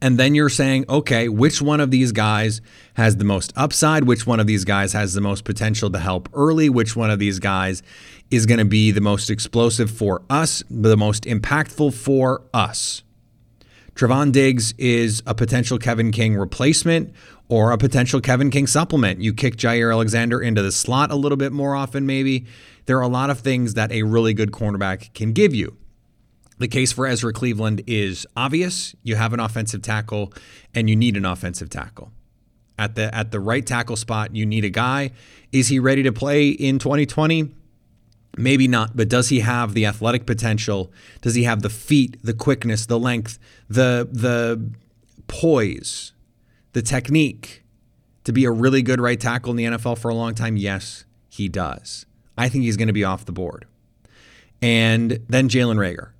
And 0.00 0.18
then 0.18 0.34
you're 0.34 0.50
saying, 0.50 0.84
okay, 0.88 1.28
which 1.28 1.62
one 1.62 1.80
of 1.80 1.90
these 1.90 2.12
guys 2.12 2.60
has 2.94 3.16
the 3.16 3.24
most 3.24 3.52
upside? 3.56 4.04
Which 4.04 4.26
one 4.26 4.40
of 4.40 4.46
these 4.46 4.64
guys 4.64 4.92
has 4.92 5.14
the 5.14 5.22
most 5.22 5.44
potential 5.44 5.90
to 5.90 5.98
help 5.98 6.28
early? 6.34 6.68
Which 6.68 6.94
one 6.94 7.10
of 7.10 7.18
these 7.18 7.38
guys 7.38 7.82
is 8.30 8.44
going 8.44 8.58
to 8.58 8.66
be 8.66 8.90
the 8.90 9.00
most 9.00 9.30
explosive 9.30 9.90
for 9.90 10.22
us, 10.28 10.62
the 10.68 10.96
most 10.96 11.24
impactful 11.24 11.94
for 11.94 12.42
us. 12.52 13.02
Trevon 13.94 14.30
Diggs 14.30 14.74
is 14.76 15.22
a 15.26 15.34
potential 15.34 15.78
Kevin 15.78 16.12
King 16.12 16.36
replacement 16.36 17.14
or 17.48 17.72
a 17.72 17.78
potential 17.78 18.20
Kevin 18.20 18.50
King 18.50 18.66
supplement. 18.66 19.22
You 19.22 19.32
kick 19.32 19.56
Jaire 19.56 19.90
Alexander 19.90 20.42
into 20.42 20.60
the 20.60 20.72
slot 20.72 21.10
a 21.10 21.16
little 21.16 21.38
bit 21.38 21.52
more 21.52 21.74
often, 21.74 22.04
maybe. 22.04 22.44
There 22.84 22.98
are 22.98 23.02
a 23.02 23.08
lot 23.08 23.30
of 23.30 23.40
things 23.40 23.72
that 23.74 23.90
a 23.92 24.02
really 24.02 24.34
good 24.34 24.52
cornerback 24.52 25.14
can 25.14 25.32
give 25.32 25.54
you. 25.54 25.78
The 26.58 26.68
case 26.68 26.92
for 26.92 27.06
Ezra 27.06 27.32
Cleveland 27.32 27.82
is 27.86 28.26
obvious. 28.36 28.94
You 29.02 29.16
have 29.16 29.32
an 29.32 29.40
offensive 29.40 29.82
tackle 29.82 30.32
and 30.74 30.88
you 30.88 30.96
need 30.96 31.16
an 31.16 31.24
offensive 31.24 31.68
tackle. 31.68 32.12
At 32.78 32.94
the 32.94 33.14
at 33.14 33.30
the 33.30 33.40
right 33.40 33.66
tackle 33.66 33.96
spot, 33.96 34.34
you 34.34 34.44
need 34.44 34.64
a 34.64 34.70
guy. 34.70 35.12
Is 35.52 35.68
he 35.68 35.78
ready 35.78 36.02
to 36.02 36.12
play 36.12 36.48
in 36.48 36.78
2020? 36.78 37.50
Maybe 38.38 38.68
not, 38.68 38.94
but 38.94 39.08
does 39.08 39.30
he 39.30 39.40
have 39.40 39.72
the 39.72 39.86
athletic 39.86 40.26
potential? 40.26 40.92
Does 41.22 41.34
he 41.34 41.44
have 41.44 41.62
the 41.62 41.70
feet, 41.70 42.18
the 42.22 42.34
quickness, 42.34 42.84
the 42.84 42.98
length, 42.98 43.38
the 43.68 44.06
the 44.10 44.70
poise 45.26 46.12
the 46.76 46.82
technique 46.82 47.64
to 48.24 48.32
be 48.32 48.44
a 48.44 48.50
really 48.50 48.82
good 48.82 49.00
right 49.00 49.18
tackle 49.18 49.50
in 49.52 49.56
the 49.56 49.64
NFL 49.64 49.96
for 49.96 50.10
a 50.10 50.14
long 50.14 50.34
time? 50.34 50.58
Yes, 50.58 51.06
he 51.30 51.48
does. 51.48 52.04
I 52.36 52.50
think 52.50 52.64
he's 52.64 52.76
going 52.76 52.88
to 52.88 52.92
be 52.92 53.04
off 53.04 53.24
the 53.24 53.32
board. 53.32 53.64
And 54.60 55.24
then 55.28 55.48
Jalen 55.48 55.76
Reagor. 55.76 56.10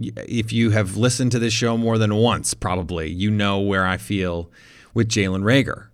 If 0.00 0.52
you 0.52 0.70
have 0.70 0.96
listened 0.96 1.32
to 1.32 1.38
this 1.38 1.52
show 1.52 1.76
more 1.76 1.98
than 1.98 2.14
once, 2.14 2.54
probably, 2.54 3.10
you 3.10 3.30
know 3.30 3.60
where 3.60 3.86
I 3.86 3.98
feel 3.98 4.50
with 4.94 5.08
Jalen 5.08 5.42
Reagor. 5.42 5.88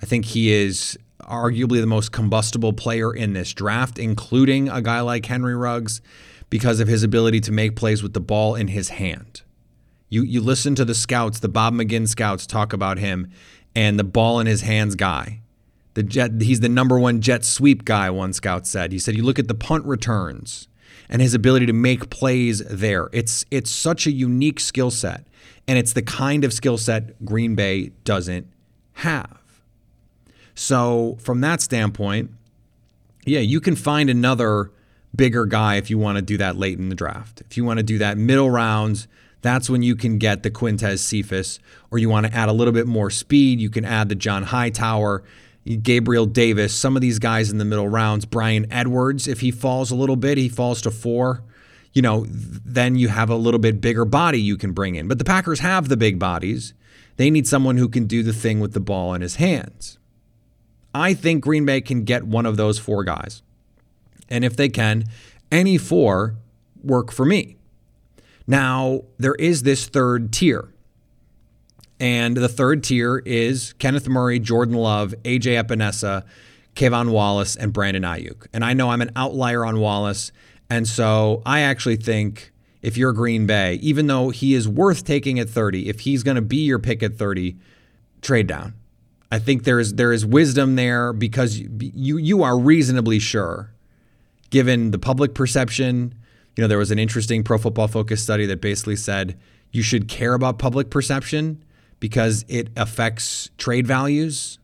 I 0.00 0.06
think 0.06 0.26
he 0.26 0.52
is 0.52 0.96
arguably 1.22 1.80
the 1.80 1.86
most 1.86 2.12
combustible 2.12 2.72
player 2.72 3.12
in 3.12 3.32
this 3.32 3.52
draft, 3.52 3.98
including 3.98 4.68
a 4.68 4.82
guy 4.82 5.00
like 5.00 5.26
Henry 5.26 5.56
Ruggs, 5.56 6.00
because 6.50 6.78
of 6.78 6.88
his 6.88 7.02
ability 7.02 7.40
to 7.40 7.52
make 7.52 7.74
plays 7.74 8.02
with 8.02 8.12
the 8.12 8.20
ball 8.20 8.54
in 8.54 8.68
his 8.68 8.90
hand. 8.90 9.42
You 10.08 10.22
you 10.22 10.40
listen 10.40 10.74
to 10.76 10.84
the 10.84 10.94
scouts, 10.94 11.40
the 11.40 11.48
Bob 11.48 11.74
McGinn 11.74 12.06
scouts 12.06 12.46
talk 12.46 12.72
about 12.72 12.98
him 12.98 13.30
and 13.74 13.98
the 13.98 14.04
ball 14.04 14.38
in 14.38 14.46
his 14.46 14.60
hands 14.60 14.94
guy. 14.94 15.40
The 15.94 16.02
jet 16.02 16.42
he's 16.42 16.60
the 16.60 16.68
number 16.68 16.98
one 16.98 17.20
jet 17.20 17.44
sweep 17.44 17.84
guy, 17.84 18.10
one 18.10 18.32
scout 18.32 18.66
said. 18.66 18.92
He 18.92 18.98
said 18.98 19.16
you 19.16 19.24
look 19.24 19.38
at 19.38 19.48
the 19.48 19.54
punt 19.54 19.84
returns 19.86 20.68
and 21.08 21.20
his 21.20 21.34
ability 21.34 21.66
to 21.66 21.72
make 21.72 22.10
plays 22.10 22.60
there. 22.60 23.08
It's 23.12 23.44
it's 23.50 23.70
such 23.70 24.06
a 24.06 24.12
unique 24.12 24.60
skill 24.60 24.90
set. 24.90 25.26
And 25.66 25.78
it's 25.78 25.92
the 25.92 26.02
kind 26.02 26.44
of 26.44 26.52
skill 26.52 26.76
set 26.76 27.24
Green 27.24 27.54
Bay 27.54 27.92
doesn't 28.04 28.46
have. 28.94 29.38
So, 30.54 31.16
from 31.20 31.40
that 31.40 31.60
standpoint, 31.60 32.30
yeah, 33.24 33.40
you 33.40 33.60
can 33.60 33.74
find 33.74 34.10
another 34.10 34.70
bigger 35.16 35.46
guy 35.46 35.76
if 35.76 35.90
you 35.90 35.98
want 35.98 36.16
to 36.16 36.22
do 36.22 36.36
that 36.36 36.56
late 36.56 36.78
in 36.78 36.90
the 36.90 36.94
draft. 36.94 37.42
If 37.48 37.56
you 37.56 37.64
want 37.64 37.78
to 37.78 37.82
do 37.82 37.98
that 37.98 38.18
middle 38.18 38.50
rounds, 38.50 39.08
that's 39.42 39.68
when 39.68 39.82
you 39.82 39.96
can 39.96 40.18
get 40.18 40.42
the 40.42 40.50
Quintez 40.50 40.98
Cephus, 41.00 41.58
or 41.90 41.98
you 41.98 42.08
want 42.08 42.26
to 42.26 42.34
add 42.34 42.48
a 42.48 42.52
little 42.52 42.72
bit 42.72 42.86
more 42.86 43.10
speed, 43.10 43.60
you 43.60 43.70
can 43.70 43.84
add 43.84 44.08
the 44.08 44.14
John 44.14 44.44
Hightower, 44.44 45.22
Gabriel 45.82 46.26
Davis, 46.26 46.74
some 46.74 46.96
of 46.96 47.02
these 47.02 47.18
guys 47.18 47.50
in 47.50 47.58
the 47.58 47.64
middle 47.64 47.88
rounds. 47.88 48.24
Bryan 48.26 48.70
Edwards, 48.70 49.26
if 49.26 49.40
he 49.40 49.50
falls 49.50 49.90
a 49.90 49.96
little 49.96 50.16
bit, 50.16 50.36
he 50.36 50.48
falls 50.48 50.82
to 50.82 50.90
four. 50.90 51.42
You 51.92 52.02
know, 52.02 52.26
then 52.28 52.96
you 52.96 53.08
have 53.08 53.30
a 53.30 53.36
little 53.36 53.60
bit 53.60 53.80
bigger 53.80 54.04
body 54.04 54.40
you 54.40 54.56
can 54.56 54.72
bring 54.72 54.96
in. 54.96 55.08
But 55.08 55.18
the 55.18 55.24
Packers 55.24 55.60
have 55.60 55.88
the 55.88 55.96
big 55.96 56.18
bodies. 56.18 56.74
They 57.16 57.30
need 57.30 57.46
someone 57.46 57.76
who 57.76 57.88
can 57.88 58.06
do 58.06 58.22
the 58.22 58.32
thing 58.32 58.60
with 58.60 58.72
the 58.72 58.80
ball 58.80 59.14
in 59.14 59.22
his 59.22 59.36
hands. 59.36 59.98
I 60.92 61.14
think 61.14 61.42
Green 61.42 61.64
Bay 61.64 61.80
can 61.80 62.04
get 62.04 62.24
one 62.24 62.46
of 62.46 62.56
those 62.56 62.78
four 62.78 63.04
guys. 63.04 63.42
And 64.28 64.44
if 64.44 64.56
they 64.56 64.68
can, 64.68 65.04
any 65.50 65.78
four 65.78 66.36
work 66.82 67.12
for 67.12 67.24
me. 67.24 67.56
Now, 68.46 69.02
there 69.18 69.34
is 69.36 69.62
this 69.62 69.86
third 69.86 70.32
tier. 70.32 70.73
And 72.04 72.36
the 72.36 72.50
third 72.50 72.84
tier 72.84 73.22
is 73.24 73.72
Kenneth 73.78 74.06
Murray, 74.10 74.38
Jordan 74.38 74.74
Love, 74.74 75.14
AJ 75.22 75.64
Epenesa, 75.64 76.24
K'Von 76.74 77.08
Wallace, 77.08 77.56
and 77.56 77.72
Brandon 77.72 78.02
Aiyuk. 78.02 78.46
And 78.52 78.62
I 78.62 78.74
know 78.74 78.90
I'm 78.90 79.00
an 79.00 79.10
outlier 79.16 79.64
on 79.64 79.80
Wallace. 79.80 80.30
And 80.68 80.86
so 80.86 81.40
I 81.46 81.60
actually 81.60 81.96
think 81.96 82.52
if 82.82 82.98
you're 82.98 83.14
Green 83.14 83.46
Bay, 83.46 83.76
even 83.76 84.06
though 84.06 84.28
he 84.28 84.52
is 84.52 84.68
worth 84.68 85.06
taking 85.06 85.38
at 85.38 85.48
30, 85.48 85.88
if 85.88 86.00
he's 86.00 86.22
going 86.22 86.34
to 86.34 86.42
be 86.42 86.58
your 86.58 86.78
pick 86.78 87.02
at 87.02 87.16
30, 87.16 87.56
trade 88.20 88.48
down. 88.48 88.74
I 89.32 89.38
think 89.38 89.64
there 89.64 89.80
is 89.80 89.94
there 89.94 90.12
is 90.12 90.26
wisdom 90.26 90.76
there 90.76 91.14
because 91.14 91.58
you 91.58 92.18
you 92.18 92.42
are 92.42 92.58
reasonably 92.58 93.18
sure, 93.18 93.72
given 94.50 94.90
the 94.90 94.98
public 94.98 95.32
perception. 95.32 96.14
You 96.54 96.60
know, 96.60 96.68
there 96.68 96.76
was 96.76 96.90
an 96.90 96.98
interesting 96.98 97.42
Pro 97.42 97.56
Football 97.56 97.88
Focus 97.88 98.22
study 98.22 98.44
that 98.44 98.60
basically 98.60 98.96
said 98.96 99.38
you 99.72 99.82
should 99.82 100.06
care 100.06 100.34
about 100.34 100.58
public 100.58 100.90
perception 100.90 101.64
because 102.00 102.44
it 102.48 102.68
affects 102.76 103.50
trade 103.58 103.86
values, 103.86 104.58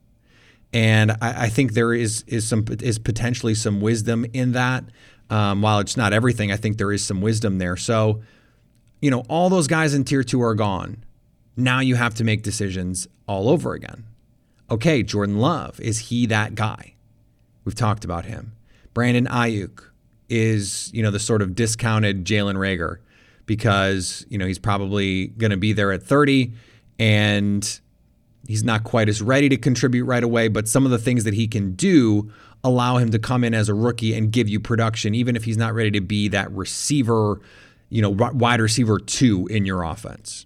and 0.73 1.13
I, 1.13 1.45
I 1.45 1.49
think 1.49 1.73
there 1.73 1.93
is 1.93 2.25
is 2.27 2.47
some 2.47 2.65
is 2.81 2.99
potentially 2.99 3.55
some 3.55 3.81
wisdom 3.81 4.27
in 4.33 4.53
that. 4.53 4.85
Um, 5.31 5.63
while 5.63 5.79
it's 5.79 5.97
not 5.97 6.13
everything, 6.13 6.51
I 6.51 6.57
think 6.57 6.79
there 6.79 6.91
is 6.91 7.05
some 7.05 7.21
wisdom 7.21 7.59
there. 7.59 7.77
So, 7.77 8.21
you 9.01 9.13
know, 9.13 9.21
all 9.29 9.49
those 9.49 9.69
guys 9.69 9.95
in 9.95 10.03
tier 10.03 10.25
two 10.25 10.43
are 10.43 10.57
gone. 10.57 11.05
Now 11.57 11.79
you 11.79 11.95
have 11.95 12.17
to 12.17 12.25
make 12.25 12.43
decisions 12.43 13.07
all 13.29 13.49
over 13.49 13.75
again 13.75 14.07
okay, 14.71 15.03
Jordan 15.03 15.39
Love, 15.39 15.81
is 15.81 15.99
he 15.99 16.27
that 16.27 16.55
guy? 16.55 16.95
We've 17.65 17.75
talked 17.75 18.05
about 18.05 18.25
him. 18.25 18.53
Brandon 18.95 19.27
Aiyuk 19.27 19.85
is, 20.29 20.91
you 20.95 21.03
know, 21.03 21.11
the 21.11 21.19
sort 21.19 21.43
of 21.43 21.55
discounted 21.55 22.25
Jalen 22.25 22.55
Reagor 22.55 22.99
because, 23.47 24.25
you 24.29 24.39
know, 24.39 24.47
he's 24.47 24.59
probably 24.59 25.29
going 25.29 25.51
to 25.51 25.57
be 25.57 25.73
there 25.73 25.93
at 25.93 26.03
30 26.03 26.53
and 27.01 27.81
he's 28.47 28.63
not 28.63 28.85
quite 28.85 29.09
as 29.09 29.23
ready 29.23 29.49
to 29.49 29.57
contribute 29.57 30.05
right 30.05 30.23
away, 30.23 30.49
but 30.49 30.69
some 30.69 30.85
of 30.85 30.91
the 30.91 30.99
things 30.99 31.25
that 31.25 31.33
he 31.33 31.49
can 31.49 31.73
do 31.73 32.31
allow 32.63 32.99
him 32.99 33.11
to 33.11 33.19
come 33.19 33.43
in 33.43 33.55
as 33.55 33.71
a 33.71 33.75
rookie 33.75 34.15
and 34.15 34.31
give 34.31 34.51
you 34.51 34.61
production, 34.61 35.15
even 35.15 35.35
if 35.35 35.45
he's 35.45 35.57
not 35.57 35.73
ready 35.73 35.91
to 35.91 36.03
be 36.03 36.29
that 36.29 36.53
receiver, 36.53 37.41
you 37.89 38.03
know, 38.03 38.11
wide 38.11 38.61
receiver 38.61 38.99
two 38.99 39.47
in 39.47 39.65
your 39.65 39.83
offense. 39.83 40.45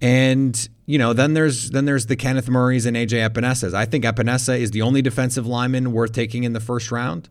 And 0.00 0.68
you 0.86 0.96
know, 0.96 1.12
then 1.12 1.34
there's 1.34 1.70
then 1.70 1.84
there's 1.84 2.06
the 2.06 2.16
Kenneth 2.16 2.48
Murrays 2.48 2.86
and 2.86 2.96
AJ 2.96 3.30
Epenesas. 3.30 3.74
I 3.74 3.84
think 3.84 4.04
Epenesa 4.04 4.58
is 4.58 4.70
the 4.70 4.80
only 4.80 5.02
defensive 5.02 5.46
lineman 5.46 5.92
worth 5.92 6.12
taking 6.12 6.44
in 6.44 6.54
the 6.54 6.60
first 6.60 6.90
round. 6.90 7.28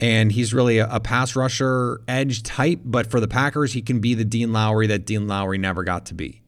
And 0.00 0.32
he's 0.32 0.54
really 0.54 0.78
a, 0.78 0.88
a, 0.88 1.00
pass 1.00 1.34
rusher 1.36 2.00
edge 2.06 2.44
type, 2.44 2.80
but 2.84 3.10
for 3.10 3.18
the 3.18 3.26
Packers, 3.26 3.72
he 3.72 3.82
can 3.82 3.98
be 3.98 4.14
the 4.14 4.24
Dean 4.24 4.52
Lowry 4.52 4.86
that 4.86 5.04
Dean 5.04 5.26
Lowry 5.26 5.58
never 5.58 5.82
got 5.82 6.06
to 6.06 6.14
be. 6.14 6.40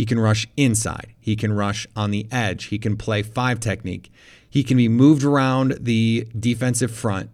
He 0.00 0.06
can 0.06 0.18
rush 0.18 0.48
inside. 0.56 1.12
He 1.20 1.36
can 1.36 1.52
rush 1.52 1.86
on 1.94 2.10
the 2.10 2.26
edge. 2.32 2.64
He 2.68 2.78
can 2.78 2.96
play 2.96 3.20
five 3.20 3.60
technique. 3.60 4.10
He 4.48 4.62
can 4.62 4.78
be 4.78 4.88
moved 4.88 5.24
around 5.24 5.76
the 5.78 6.26
defensive 6.38 6.90
front 6.90 7.28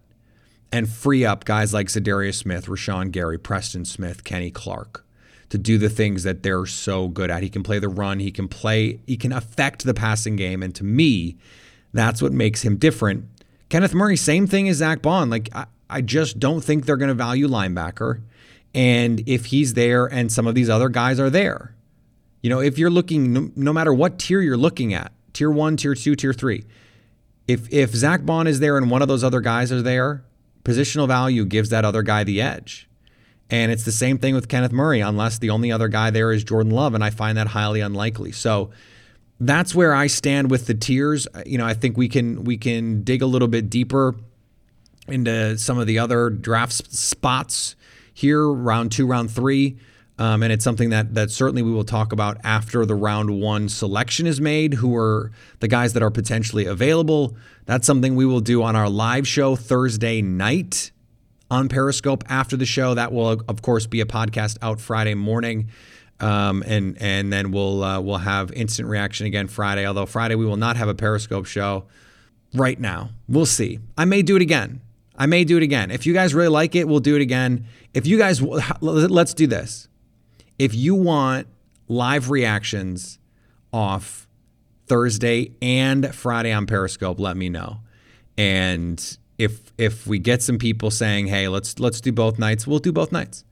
and 0.73 0.89
free 0.89 1.25
up 1.25 1.45
guys 1.45 1.73
like 1.73 1.87
Za'Darius 1.87 2.35
Smith, 2.35 2.67
Rashan 2.67 3.13
Gary, 3.13 3.39
Preston 3.39 3.85
Smith, 3.85 4.25
Kenny 4.25 4.51
Clark 4.51 5.05
to 5.51 5.59
do 5.59 5.79
the 5.79 5.89
things 5.89 6.25
that 6.25 6.43
they're 6.43 6.67
so 6.67 7.07
good 7.07 7.31
at. 7.31 7.45
He 7.45 7.51
can 7.51 7.63
play 7.63 7.79
the 7.79 7.89
run, 7.89 8.19
he 8.19 8.33
can 8.33 8.49
play, 8.49 8.99
he 9.07 9.17
can 9.17 9.31
affect 9.31 9.85
the 9.85 9.95
passing 9.95 10.35
game. 10.35 10.61
And 10.61 10.75
to 10.75 10.83
me, 10.83 11.37
that's 11.93 12.21
what 12.21 12.33
makes 12.33 12.63
him 12.63 12.79
different. 12.79 13.27
Kenneth 13.69 13.95
Murray, 13.95 14.17
same 14.17 14.49
thing 14.49 14.69
as 14.69 14.79
Zack 14.79 15.03
Baun. 15.03 15.31
Like, 15.31 15.51
I, 15.55 15.67
I 15.89 16.01
just 16.01 16.41
don't 16.41 16.65
think 16.65 16.85
they're 16.85 16.97
going 16.97 17.11
to 17.11 17.15
value 17.15 17.47
linebacker. 17.47 18.23
And 18.75 19.23
if 19.29 19.45
he's 19.45 19.75
there 19.75 20.07
and 20.07 20.33
some 20.33 20.49
of 20.49 20.57
these 20.57 20.69
other 20.69 20.89
guys 20.89 21.21
are 21.21 21.31
there, 21.31 21.75
you 22.43 22.50
know, 22.50 22.61
if 22.61 22.78
you're 22.78 22.90
looking, 22.90 23.33
no, 23.33 23.50
no 23.57 23.73
matter 23.73 23.93
what 23.93 24.19
tier 24.19 24.40
you're 24.40 24.57
looking 24.57 24.95
at, 24.95 25.12
tier 25.33 25.50
one, 25.50 25.76
tier 25.76 25.95
two, 25.95 26.14
tier 26.14 26.33
three, 26.33 26.64
if 27.49 27.73
if 27.73 27.95
Zack 27.95 28.25
Baun 28.25 28.47
is 28.47 28.61
there 28.61 28.76
and 28.76 28.90
one 28.90 29.02
of 29.02 29.09
those 29.09 29.25
other 29.25 29.40
guys 29.40 29.71
are 29.73 29.83
there, 29.83 30.25
positional 30.64 31.07
value 31.07 31.45
gives 31.45 31.71
that 31.71 31.85
other 31.85 32.02
guy 32.02 32.25
the 32.25 32.40
edge. 32.40 32.88
And 33.49 33.71
it's 33.71 33.85
the 33.85 33.93
same 33.93 34.19
thing 34.19 34.35
with 34.35 34.49
Kenneth 34.49 34.73
Murray, 34.73 35.00
unless 35.00 35.38
the 35.38 35.50
only 35.50 35.71
other 35.71 35.87
guy 35.87 36.11
there 36.11 36.33
is 36.33 36.43
Jordan 36.43 36.73
Love, 36.73 36.95
and 36.95 37.05
I 37.05 37.11
find 37.11 37.38
that 37.38 37.49
highly 37.49 37.81
unlikely. 37.81 38.33
So 38.33 38.71
that's 39.38 39.75
where 39.75 39.95
I 39.95 40.09
stand 40.09 40.50
with 40.50 40.66
the 40.66 40.75
tiers. 40.75 41.28
Uh, 41.33 41.43
you 41.47 41.59
know, 41.59 41.66
I 41.66 41.75
think 41.75 41.97
we 41.97 42.09
can 42.09 42.45
we 42.45 42.57
can 42.57 43.02
dig 43.02 43.23
a 43.23 43.26
little 43.26 43.49
bit 43.49 43.71
deeper 43.71 44.16
into 45.07 45.57
some 45.59 45.78
of 45.78 45.87
the 45.87 45.99
other 46.00 46.31
draft 46.31 46.73
spots 46.93 47.76
here, 48.12 48.49
round 48.49 48.93
two, 48.93 49.07
round 49.07 49.31
three. 49.31 49.76
Um, 50.19 50.43
and 50.43 50.51
it's 50.51 50.65
something 50.65 50.91
that 50.91 51.15
that 51.15 51.31
certainly 51.31 51.63
we 51.63 51.73
will 51.73 51.85
talk 51.85 52.13
about 52.13 52.39
after 52.43 52.87
the 52.87 52.95
round 52.95 53.41
one 53.41 53.69
selection 53.69 54.27
is 54.27 54.41
made. 54.41 54.75
Who 54.75 54.97
are 54.97 55.31
the 55.61 55.69
guys 55.69 55.93
that 55.93 56.03
are 56.03 56.11
potentially 56.11 56.65
available? 56.65 57.37
That's 57.67 57.87
something 57.87 58.17
we 58.17 58.25
will 58.25 58.41
do 58.41 58.63
on 58.63 58.77
our 58.77 58.89
live 58.89 59.29
show 59.29 59.57
Thursday 59.57 60.23
night 60.23 60.91
on 61.51 61.69
Periscope 61.69 62.25
after 62.29 62.57
the 62.57 62.65
show. 62.65 62.95
That 62.95 63.13
will, 63.13 63.43
of 63.47 63.61
course, 63.63 63.87
be 63.87 64.01
a 64.01 64.07
podcast 64.07 64.57
out 64.63 64.81
Friday 64.81 65.15
morning. 65.15 65.69
Um, 66.19 66.63
and 66.67 66.97
and 66.99 67.31
then 67.31 67.51
we'll 67.51 67.85
uh, 67.85 68.01
we'll 68.01 68.17
have 68.17 68.51
instant 68.53 68.89
reaction 68.89 69.27
again 69.27 69.49
Friday. 69.49 69.87
Although 69.87 70.07
Friday 70.07 70.35
we 70.35 70.47
will 70.47 70.57
not 70.57 70.79
have 70.79 70.89
a 70.89 70.95
Periscope 70.95 71.45
show 71.45 71.85
right 72.55 72.81
now. 72.81 73.11
We'll 73.29 73.45
see. 73.45 73.81
I 73.99 74.07
may 74.07 74.23
do 74.23 74.37
it 74.37 74.43
again. 74.43 74.81
I 75.19 75.27
may 75.27 75.45
do 75.45 75.59
it 75.59 75.63
again. 75.63 75.91
If 75.91 76.07
you 76.07 76.15
guys 76.15 76.35
really 76.35 76.49
like 76.49 76.75
it, 76.75 76.89
we'll 76.89 77.01
do 77.01 77.17
it 77.17 77.23
again. 77.23 77.67
If 77.93 78.07
you 78.07 78.17
guys 78.17 78.41
let's 78.81 79.35
do 79.35 79.47
this. 79.47 79.89
If 80.59 80.75
you 80.75 80.95
want 80.95 81.47
live 81.89 82.31
reactions 82.31 83.19
off 83.73 84.27
Thursday 84.87 85.53
and 85.61 86.15
Friday 86.15 86.53
on 86.53 86.67
Periscope, 86.67 87.21
let 87.21 87.37
me 87.37 87.49
know. 87.49 87.81
And 88.39 89.19
if 89.39 89.73
if 89.79 90.07
we 90.07 90.19
get 90.19 90.43
some 90.43 90.59
people 90.59 90.91
saying, 90.91 91.27
"Hey, 91.27 91.49
let's 91.49 91.79
let's 91.79 92.01
do 92.01 92.13
both 92.13 92.39
nights," 92.39 92.67
we'll 92.67 92.79
do 92.79 92.93
both 92.93 93.13
nights. 93.13 93.45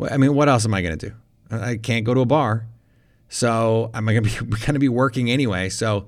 I 0.00 0.16
mean, 0.16 0.34
what 0.34 0.48
else 0.48 0.64
am 0.64 0.74
I 0.74 0.82
going 0.82 0.98
to 0.98 1.08
do? 1.08 1.14
I 1.50 1.76
can't 1.76 2.04
go 2.04 2.14
to 2.14 2.20
a 2.20 2.26
bar, 2.26 2.66
so 3.28 3.90
I'm 3.94 4.04
going 4.04 4.22
to 4.22 4.44
be 4.44 4.56
going 4.58 4.74
to 4.74 4.78
be 4.78 4.88
working 4.88 5.30
anyway. 5.30 5.68
So 5.68 6.06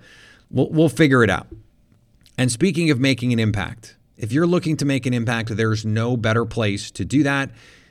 we'll 0.51 0.71
we'll 0.71 0.89
figure 0.89 1.23
it 1.23 1.31
out. 1.31 1.49
And 2.37 2.53
speaking 2.53 2.91
of 2.91 3.01
making 3.01 3.33
an 3.33 3.39
impact, 3.39 3.97
if 4.17 4.33
you're 4.33 4.47
looking 4.47 4.77
to 4.79 4.85
make 4.85 5.07
an 5.07 5.15
impact, 5.15 5.57
there's 5.57 5.85
no 5.85 6.17
better 6.17 6.45
place 6.45 6.91
to 6.93 7.05
do 7.05 7.23
that 7.25 7.51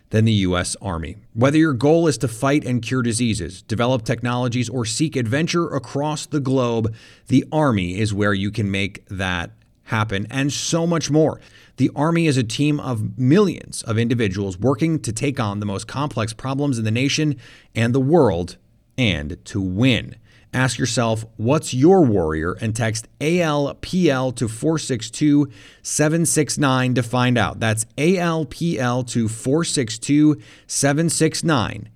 than 0.09 0.25
the 0.25 0.31
U.S. 0.33 0.75
Army. 0.81 1.17
Whether 1.33 1.57
your 1.57 1.73
goal 1.73 2.07
is 2.07 2.17
to 2.19 2.27
fight 2.27 2.65
and 2.65 2.81
cure 2.81 3.01
diseases, 3.01 3.61
develop 3.61 4.03
technologies, 4.03 4.69
or 4.69 4.85
seek 4.85 5.15
adventure 5.15 5.67
across 5.73 6.25
the 6.25 6.39
globe, 6.39 6.93
the 7.27 7.45
Army 7.51 7.99
is 7.99 8.13
where 8.13 8.33
you 8.33 8.51
can 8.51 8.71
make 8.71 9.05
that 9.07 9.51
happen, 9.83 10.27
and 10.29 10.51
so 10.51 10.85
much 10.85 11.09
more. 11.09 11.39
The 11.77 11.91
Army 11.95 12.27
is 12.27 12.37
a 12.37 12.43
team 12.43 12.79
of 12.79 13.17
millions 13.17 13.83
of 13.83 13.97
individuals 13.97 14.57
working 14.57 14.99
to 15.01 15.13
take 15.13 15.39
on 15.39 15.59
the 15.59 15.65
most 15.65 15.87
complex 15.87 16.33
problems 16.33 16.77
in 16.77 16.85
the 16.85 16.91
nation 16.91 17.37
and 17.75 17.93
the 17.93 17.99
world 17.99 18.57
and 18.97 19.37
to 19.45 19.61
win. 19.61 20.15
Ask 20.57 20.79
yourself, 20.79 21.23
what's 21.35 21.71
your 21.71 22.01
warrior? 22.01 22.53
And 22.53 22.75
text 22.75 23.07
ALPL 23.19 24.35
to 24.37 24.47
462 24.47 25.51
769 25.83 26.95
to 26.95 27.03
find 27.03 27.37
out. 27.37 27.59
That's 27.59 27.85
ALPL 27.95 29.05
to 29.09 29.27
462 29.27 30.41
769. 30.65 31.89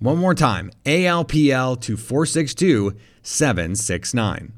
One 0.00 0.18
more 0.18 0.34
time 0.34 0.72
ALPL 0.84 1.80
to 1.80 1.96
462 1.96 2.96
769. 3.22 4.57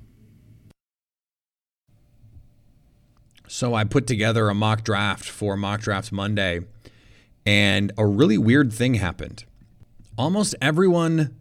So 3.51 3.73
I 3.73 3.83
put 3.83 4.07
together 4.07 4.47
a 4.47 4.55
mock 4.55 4.85
draft 4.85 5.25
for 5.25 5.57
Mock 5.57 5.81
Draft 5.81 6.13
Monday, 6.13 6.61
and 7.45 7.91
a 7.97 8.05
really 8.05 8.37
weird 8.37 8.71
thing 8.71 8.93
happened. 8.93 9.43
Almost 10.17 10.55
everyone 10.61 11.35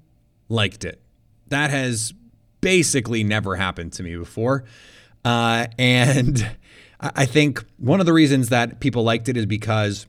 liked 0.49 0.85
it. 0.85 1.01
That 1.51 1.70
has 1.70 2.12
basically 2.61 3.23
never 3.23 3.55
happened 3.55 3.92
to 3.92 4.03
me 4.03 4.16
before. 4.16 4.64
Uh, 5.25 5.68
and 5.79 6.57
I 7.01 7.27
think 7.27 7.64
one 7.77 8.01
of 8.01 8.07
the 8.07 8.12
reasons 8.12 8.49
that 8.49 8.81
people 8.81 9.05
liked 9.05 9.29
it 9.29 9.37
is 9.37 9.46
because 9.46 10.09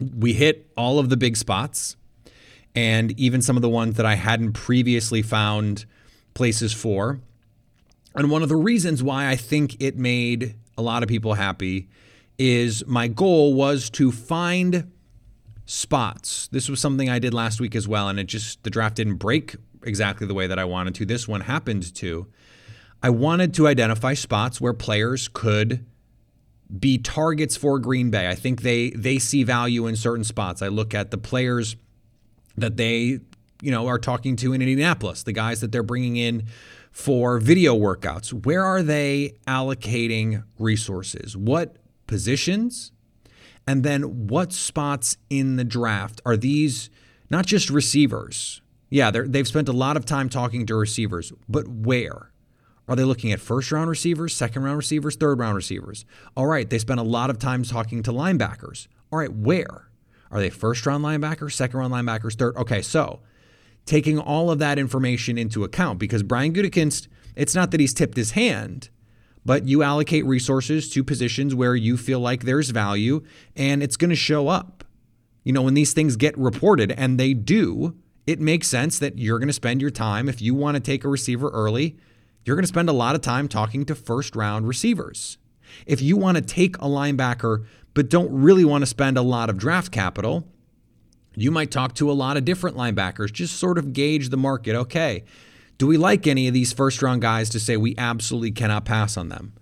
we 0.00 0.34
hit 0.34 0.70
all 0.76 1.00
of 1.00 1.08
the 1.08 1.16
big 1.16 1.36
spots 1.36 1.96
and 2.76 3.10
even 3.18 3.42
some 3.42 3.56
of 3.56 3.62
the 3.62 3.68
ones 3.68 3.96
that 3.96 4.06
I 4.06 4.14
hadn't 4.14 4.52
previously 4.52 5.22
found 5.22 5.84
places 6.34 6.72
for. 6.72 7.18
And 8.14 8.30
one 8.30 8.44
of 8.44 8.48
the 8.48 8.56
reasons 8.56 9.02
why 9.02 9.28
I 9.28 9.34
think 9.34 9.82
it 9.82 9.96
made 9.96 10.54
a 10.78 10.82
lot 10.82 11.02
of 11.02 11.08
people 11.08 11.34
happy 11.34 11.88
is 12.38 12.86
my 12.86 13.08
goal 13.08 13.52
was 13.52 13.90
to 13.90 14.12
find 14.12 14.90
spots. 15.66 16.48
This 16.52 16.68
was 16.68 16.80
something 16.80 17.10
I 17.10 17.18
did 17.18 17.34
last 17.34 17.60
week 17.60 17.74
as 17.74 17.86
well, 17.86 18.08
and 18.08 18.18
it 18.18 18.28
just, 18.28 18.62
the 18.62 18.70
draft 18.70 18.94
didn't 18.96 19.16
break 19.16 19.56
exactly 19.82 20.26
the 20.26 20.34
way 20.34 20.46
that 20.46 20.58
I 20.58 20.64
wanted 20.64 20.94
to. 20.94 21.04
This 21.04 21.26
one 21.26 21.42
happened 21.42 21.94
to. 21.96 22.28
I 23.02 23.10
wanted 23.10 23.52
to 23.54 23.66
identify 23.66 24.14
spots 24.14 24.60
where 24.60 24.72
players 24.72 25.28
could 25.28 25.84
be 26.78 26.96
targets 26.96 27.56
for 27.56 27.78
Green 27.78 28.10
Bay. 28.10 28.28
I 28.28 28.34
think 28.34 28.62
they 28.62 28.90
they 28.90 29.18
see 29.18 29.42
value 29.42 29.86
in 29.86 29.96
certain 29.96 30.24
spots. 30.24 30.62
I 30.62 30.68
look 30.68 30.94
at 30.94 31.10
the 31.10 31.16
players 31.16 31.76
that 32.56 32.76
they, 32.76 33.20
you 33.62 33.70
know, 33.70 33.86
are 33.86 33.98
talking 33.98 34.36
to 34.36 34.52
in 34.52 34.60
Indianapolis, 34.60 35.22
the 35.22 35.32
guys 35.32 35.60
that 35.60 35.72
they're 35.72 35.82
bringing 35.82 36.16
in 36.16 36.46
for 36.90 37.38
video 37.38 37.76
workouts. 37.76 38.32
Where 38.32 38.64
are 38.64 38.82
they 38.82 39.34
allocating 39.46 40.44
resources? 40.58 41.36
What 41.36 41.76
positions? 42.06 42.92
And 43.66 43.84
then 43.84 44.26
what 44.28 44.52
spots 44.52 45.18
in 45.28 45.56
the 45.56 45.64
draft 45.64 46.20
are 46.24 46.36
these 46.36 46.90
not 47.30 47.46
just 47.46 47.68
receivers? 47.70 48.62
Yeah, 48.90 49.10
they've 49.10 49.46
spent 49.46 49.68
a 49.68 49.72
lot 49.72 49.98
of 49.98 50.06
time 50.06 50.30
talking 50.30 50.64
to 50.66 50.74
receivers, 50.74 51.32
but 51.48 51.68
where? 51.68 52.32
Are 52.88 52.96
they 52.96 53.04
looking 53.04 53.32
at 53.32 53.40
first 53.40 53.70
round 53.70 53.90
receivers, 53.90 54.34
second 54.34 54.62
round 54.62 54.78
receivers, 54.78 55.16
third 55.16 55.38
round 55.38 55.56
receivers? 55.56 56.06
All 56.34 56.46
right, 56.46 56.68
they 56.68 56.78
spent 56.78 56.98
a 56.98 57.02
lot 57.02 57.28
of 57.28 57.38
time 57.38 57.62
talking 57.62 58.02
to 58.04 58.12
linebackers. 58.12 58.88
All 59.12 59.18
right, 59.18 59.30
where? 59.30 59.90
Are 60.30 60.40
they 60.40 60.48
first 60.48 60.86
round 60.86 61.04
linebackers, 61.04 61.52
second 61.52 61.78
round 61.78 61.92
linebackers, 61.92 62.34
third? 62.34 62.56
Okay, 62.56 62.80
so 62.80 63.20
taking 63.88 64.18
all 64.18 64.50
of 64.50 64.58
that 64.58 64.78
information 64.78 65.38
into 65.38 65.64
account 65.64 65.98
because 65.98 66.22
Brian 66.22 66.52
Gutekunst, 66.52 67.08
it's 67.34 67.54
not 67.54 67.70
that 67.70 67.80
he's 67.80 67.94
tipped 67.94 68.16
his 68.16 68.32
hand, 68.32 68.90
but 69.44 69.66
you 69.66 69.82
allocate 69.82 70.26
resources 70.26 70.90
to 70.90 71.02
positions 71.02 71.54
where 71.54 71.74
you 71.74 71.96
feel 71.96 72.20
like 72.20 72.44
there's 72.44 72.70
value 72.70 73.24
and 73.56 73.82
it's 73.82 73.96
going 73.96 74.10
to 74.10 74.16
show 74.16 74.48
up. 74.48 74.84
You 75.42 75.52
know, 75.52 75.62
when 75.62 75.74
these 75.74 75.94
things 75.94 76.16
get 76.16 76.36
reported, 76.36 76.92
and 76.92 77.18
they 77.18 77.32
do, 77.32 77.96
it 78.26 78.40
makes 78.40 78.68
sense 78.68 78.98
that 78.98 79.18
you're 79.18 79.38
going 79.38 79.48
to 79.48 79.54
spend 79.54 79.80
your 79.80 79.90
time, 79.90 80.28
if 80.28 80.42
you 80.42 80.54
want 80.54 80.74
to 80.74 80.80
take 80.80 81.04
a 81.04 81.08
receiver 81.08 81.48
early, 81.48 81.96
you're 82.44 82.56
going 82.56 82.64
to 82.64 82.68
spend 82.68 82.90
a 82.90 82.92
lot 82.92 83.14
of 83.14 83.22
time 83.22 83.48
talking 83.48 83.86
to 83.86 83.94
first 83.94 84.36
round 84.36 84.68
receivers. 84.68 85.38
If 85.86 86.02
you 86.02 86.18
want 86.18 86.36
to 86.36 86.42
take 86.42 86.76
a 86.76 86.80
linebacker, 86.80 87.64
but 87.94 88.10
don't 88.10 88.30
really 88.30 88.66
want 88.66 88.82
to 88.82 88.86
spend 88.86 89.16
a 89.16 89.22
lot 89.22 89.48
of 89.48 89.56
draft 89.56 89.90
capital, 89.90 90.46
you 91.42 91.50
might 91.50 91.70
talk 91.70 91.94
to 91.94 92.10
a 92.10 92.12
lot 92.12 92.36
of 92.36 92.44
different 92.44 92.76
linebackers, 92.76 93.32
just 93.32 93.56
sort 93.56 93.78
of 93.78 93.92
gauge 93.92 94.30
the 94.30 94.36
market. 94.36 94.74
Okay, 94.74 95.24
do 95.78 95.86
we 95.86 95.96
like 95.96 96.26
any 96.26 96.48
of 96.48 96.54
these 96.54 96.72
first 96.72 97.02
round 97.02 97.22
guys 97.22 97.48
to 97.50 97.60
say 97.60 97.76
we 97.76 97.94
absolutely 97.98 98.50
cannot 98.50 98.84
pass 98.84 99.16
on 99.16 99.28
them? 99.28 99.52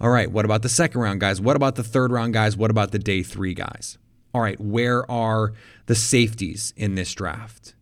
All 0.00 0.10
right, 0.10 0.30
what 0.30 0.44
about 0.44 0.62
the 0.62 0.68
second 0.68 1.00
round 1.00 1.20
guys? 1.20 1.40
What 1.40 1.56
about 1.56 1.76
the 1.76 1.84
third 1.84 2.12
round 2.12 2.34
guys? 2.34 2.56
What 2.56 2.70
about 2.70 2.92
the 2.92 2.98
day 2.98 3.22
three 3.22 3.54
guys? 3.54 3.98
All 4.32 4.40
right, 4.40 4.60
where 4.60 5.08
are 5.10 5.52
the 5.86 5.94
safeties 5.94 6.74
in 6.76 6.94
this 6.96 7.12
draft? 7.14 7.74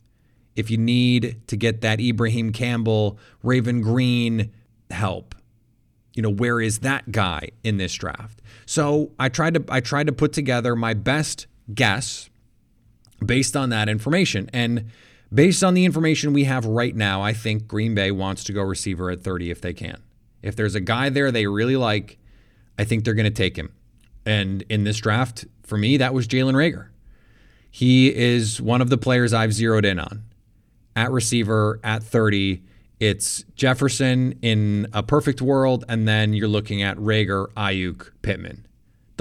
if 0.56 0.70
you 0.70 0.76
need 0.76 1.40
to 1.46 1.56
get 1.56 1.80
that 1.80 2.00
Ibraheim 2.00 2.52
Campbell, 2.52 3.18
Raven 3.42 3.80
Greene 3.80 4.52
help, 4.90 5.34
you 6.14 6.22
know, 6.22 6.30
where 6.30 6.60
is 6.60 6.80
that 6.80 7.10
guy 7.10 7.48
in 7.64 7.78
this 7.78 7.94
draft? 7.94 8.42
So 8.66 9.12
I 9.18 9.28
tried 9.28 9.54
to 9.54 9.64
I 9.68 9.80
tried 9.80 10.06
to 10.08 10.12
put 10.12 10.32
together 10.32 10.76
my 10.76 10.94
best 10.94 11.46
guess 11.72 12.28
based 13.26 13.56
on 13.56 13.70
that 13.70 13.88
information. 13.88 14.48
And 14.52 14.90
based 15.32 15.62
on 15.64 15.74
the 15.74 15.84
information 15.84 16.32
we 16.32 16.44
have 16.44 16.64
right 16.64 16.94
now, 16.94 17.22
I 17.22 17.32
think 17.32 17.66
Green 17.66 17.94
Bay 17.94 18.10
wants 18.10 18.44
to 18.44 18.52
go 18.52 18.62
receiver 18.62 19.10
at 19.10 19.22
30 19.22 19.50
if 19.50 19.60
they 19.60 19.72
can. 19.72 20.02
If 20.42 20.56
there's 20.56 20.74
a 20.74 20.80
guy 20.80 21.08
there 21.08 21.30
they 21.30 21.46
really 21.46 21.76
like, 21.76 22.18
I 22.78 22.84
think 22.84 23.04
they're 23.04 23.14
going 23.14 23.24
to 23.24 23.30
take 23.30 23.56
him. 23.56 23.72
And 24.26 24.62
in 24.68 24.84
this 24.84 24.98
draft, 24.98 25.44
for 25.62 25.76
me, 25.76 25.96
that 25.96 26.14
was 26.14 26.28
Jalen 26.28 26.54
Reagor. 26.54 26.88
He 27.70 28.14
is 28.14 28.60
one 28.60 28.82
of 28.82 28.90
the 28.90 28.98
players 28.98 29.32
I've 29.32 29.52
zeroed 29.52 29.84
in 29.84 29.98
on 29.98 30.24
at 30.94 31.10
receiver 31.10 31.80
at 31.82 32.02
30. 32.02 32.62
It's 33.00 33.44
Jefferson 33.56 34.38
in 34.42 34.86
a 34.92 35.02
perfect 35.02 35.40
world, 35.40 35.84
and 35.88 36.06
then 36.06 36.34
you're 36.34 36.48
looking 36.48 36.82
at 36.82 36.96
Reagor, 36.98 37.48
Aiyuk, 37.54 38.10
Pittman. 38.22 38.66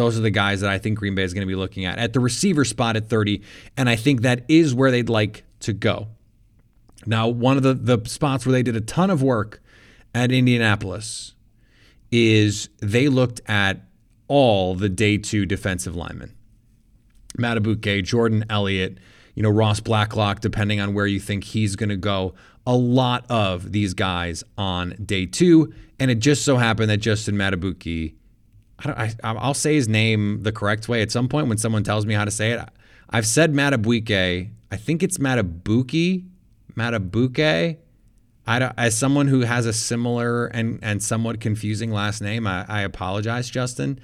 Those 0.01 0.17
are 0.17 0.21
the 0.21 0.31
guys 0.31 0.61
that 0.61 0.71
I 0.71 0.79
think 0.79 0.97
Green 0.97 1.13
Bay 1.13 1.21
is 1.21 1.31
going 1.31 1.43
to 1.43 1.47
be 1.47 1.53
looking 1.53 1.85
at 1.85 1.99
at 1.99 2.13
the 2.13 2.19
receiver 2.19 2.65
spot 2.65 2.95
at 2.95 3.07
30. 3.07 3.43
And 3.77 3.87
I 3.87 3.95
think 3.95 4.23
that 4.23 4.45
is 4.47 4.73
where 4.73 4.89
they'd 4.89 5.09
like 5.09 5.43
to 5.59 5.73
go. 5.73 6.07
Now, 7.05 7.27
one 7.27 7.55
of 7.55 7.61
the, 7.61 7.75
the 7.75 8.09
spots 8.09 8.43
where 8.43 8.51
they 8.51 8.63
did 8.63 8.75
a 8.75 8.81
ton 8.81 9.11
of 9.11 9.21
work 9.21 9.61
at 10.15 10.31
Indianapolis 10.31 11.35
is 12.11 12.69
they 12.79 13.09
looked 13.09 13.41
at 13.45 13.81
all 14.27 14.73
the 14.73 14.89
day 14.89 15.19
two 15.19 15.45
defensive 15.45 15.95
linemen. 15.95 16.33
Madubuike, 17.37 18.03
Jordan 18.03 18.43
Elliott, 18.49 18.97
you 19.35 19.43
know, 19.43 19.51
Ross 19.51 19.79
Blacklock, 19.81 20.39
depending 20.39 20.79
on 20.79 20.95
where 20.95 21.05
you 21.05 21.19
think 21.19 21.43
he's 21.43 21.75
going 21.75 21.89
to 21.89 21.95
go. 21.95 22.33
A 22.65 22.75
lot 22.75 23.23
of 23.29 23.71
these 23.71 23.93
guys 23.93 24.43
on 24.57 24.95
day 25.05 25.27
two. 25.27 25.71
And 25.99 26.09
it 26.09 26.17
just 26.17 26.43
so 26.43 26.57
happened 26.57 26.89
that 26.89 26.97
Justin 26.97 27.35
Madubuike, 27.35 28.15
I 28.85 29.13
I, 29.23 29.47
will 29.47 29.53
say 29.53 29.75
his 29.75 29.87
name 29.87 30.43
the 30.43 30.51
correct 30.51 30.89
way 30.89 31.01
at 31.01 31.11
some 31.11 31.27
point 31.27 31.47
when 31.47 31.57
someone 31.57 31.83
tells 31.83 32.05
me 32.05 32.13
how 32.13 32.25
to 32.25 32.31
say 32.31 32.51
it. 32.51 32.59
I've 33.09 33.27
said 33.27 33.53
Madubuike. 33.53 34.49
I 34.71 34.77
think 34.77 35.03
it's 35.03 35.17
Matabuki, 35.17 36.25
Matabuke. 36.75 37.77
I 38.47 38.71
as 38.77 38.97
someone 38.97 39.27
who 39.27 39.41
has 39.41 39.65
a 39.65 39.73
similar 39.73 40.47
and, 40.47 40.79
and 40.81 41.03
somewhat 41.03 41.39
confusing 41.39 41.91
last 41.91 42.21
name, 42.21 42.47
I, 42.47 42.65
I 42.67 42.81
apologize, 42.81 43.49
Justin. 43.49 43.99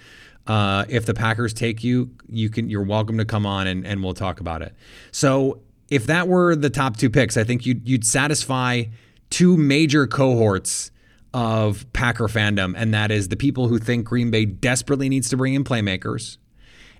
Uh, 0.45 0.85
if 0.87 1.05
the 1.05 1.13
Packers 1.13 1.53
take 1.53 1.83
you, 1.83 2.11
you 2.29 2.49
can 2.49 2.69
you're 2.69 2.83
welcome 2.83 3.17
to 3.17 3.25
come 3.25 3.45
on 3.45 3.67
and, 3.67 3.85
and 3.85 4.03
we'll 4.03 4.13
talk 4.13 4.39
about 4.39 4.61
it. 4.61 4.73
So 5.11 5.61
if 5.89 6.05
that 6.07 6.27
were 6.27 6.55
the 6.55 6.69
top 6.69 6.97
two 6.97 7.09
picks, 7.09 7.37
I 7.37 7.43
think 7.43 7.65
you'd 7.65 7.87
you'd 7.87 8.05
satisfy 8.05 8.85
two 9.29 9.57
major 9.57 10.07
cohorts 10.07 10.91
of 11.33 11.91
Packer 11.93 12.27
fandom, 12.27 12.73
and 12.75 12.93
that 12.93 13.11
is 13.11 13.27
the 13.27 13.35
people 13.35 13.67
who 13.67 13.79
think 13.79 14.05
Green 14.05 14.31
Bay 14.31 14.45
desperately 14.45 15.09
needs 15.09 15.29
to 15.29 15.37
bring 15.37 15.53
in 15.53 15.63
playmakers. 15.63 16.37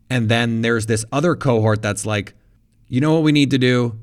And 0.10 0.30
then 0.30 0.62
there's 0.62 0.86
this 0.86 1.06
other 1.12 1.36
cohort 1.36 1.82
that's 1.82 2.06
like, 2.06 2.34
you 2.88 3.02
know 3.02 3.14
what 3.14 3.24
we 3.24 3.32
need 3.32 3.52
to 3.52 3.58
do? 3.58 4.00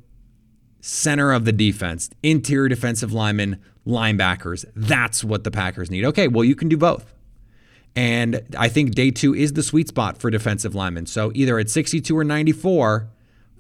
Center 0.81 1.33
of 1.33 1.45
the 1.45 1.53
defense, 1.53 2.11
interior 2.23 2.69
defensive 2.69 3.13
linemen, 3.13 3.61
linebackers. 3.87 4.65
That's 4.77 5.25
what 5.25 5.45
the 5.45 5.51
Packers 5.51 5.91
need. 5.91 6.05
Okay, 6.05 6.29
well, 6.29 6.45
you 6.45 6.55
can 6.55 6.69
do 6.69 6.77
both. 6.77 7.15
And 7.97 8.43
I 8.59 8.69
think 8.69 8.95
day 8.95 9.11
two 9.11 9.35
is 9.35 9.53
the 9.53 9.63
sweet 9.63 9.89
spot 9.89 10.19
for 10.19 10.31
defensive 10.31 10.75
linemen. 10.75 11.07
So 11.07 11.31
either 11.35 11.59
at 11.59 11.71
62 11.71 12.17
or 12.17 12.25
94, 12.25 13.09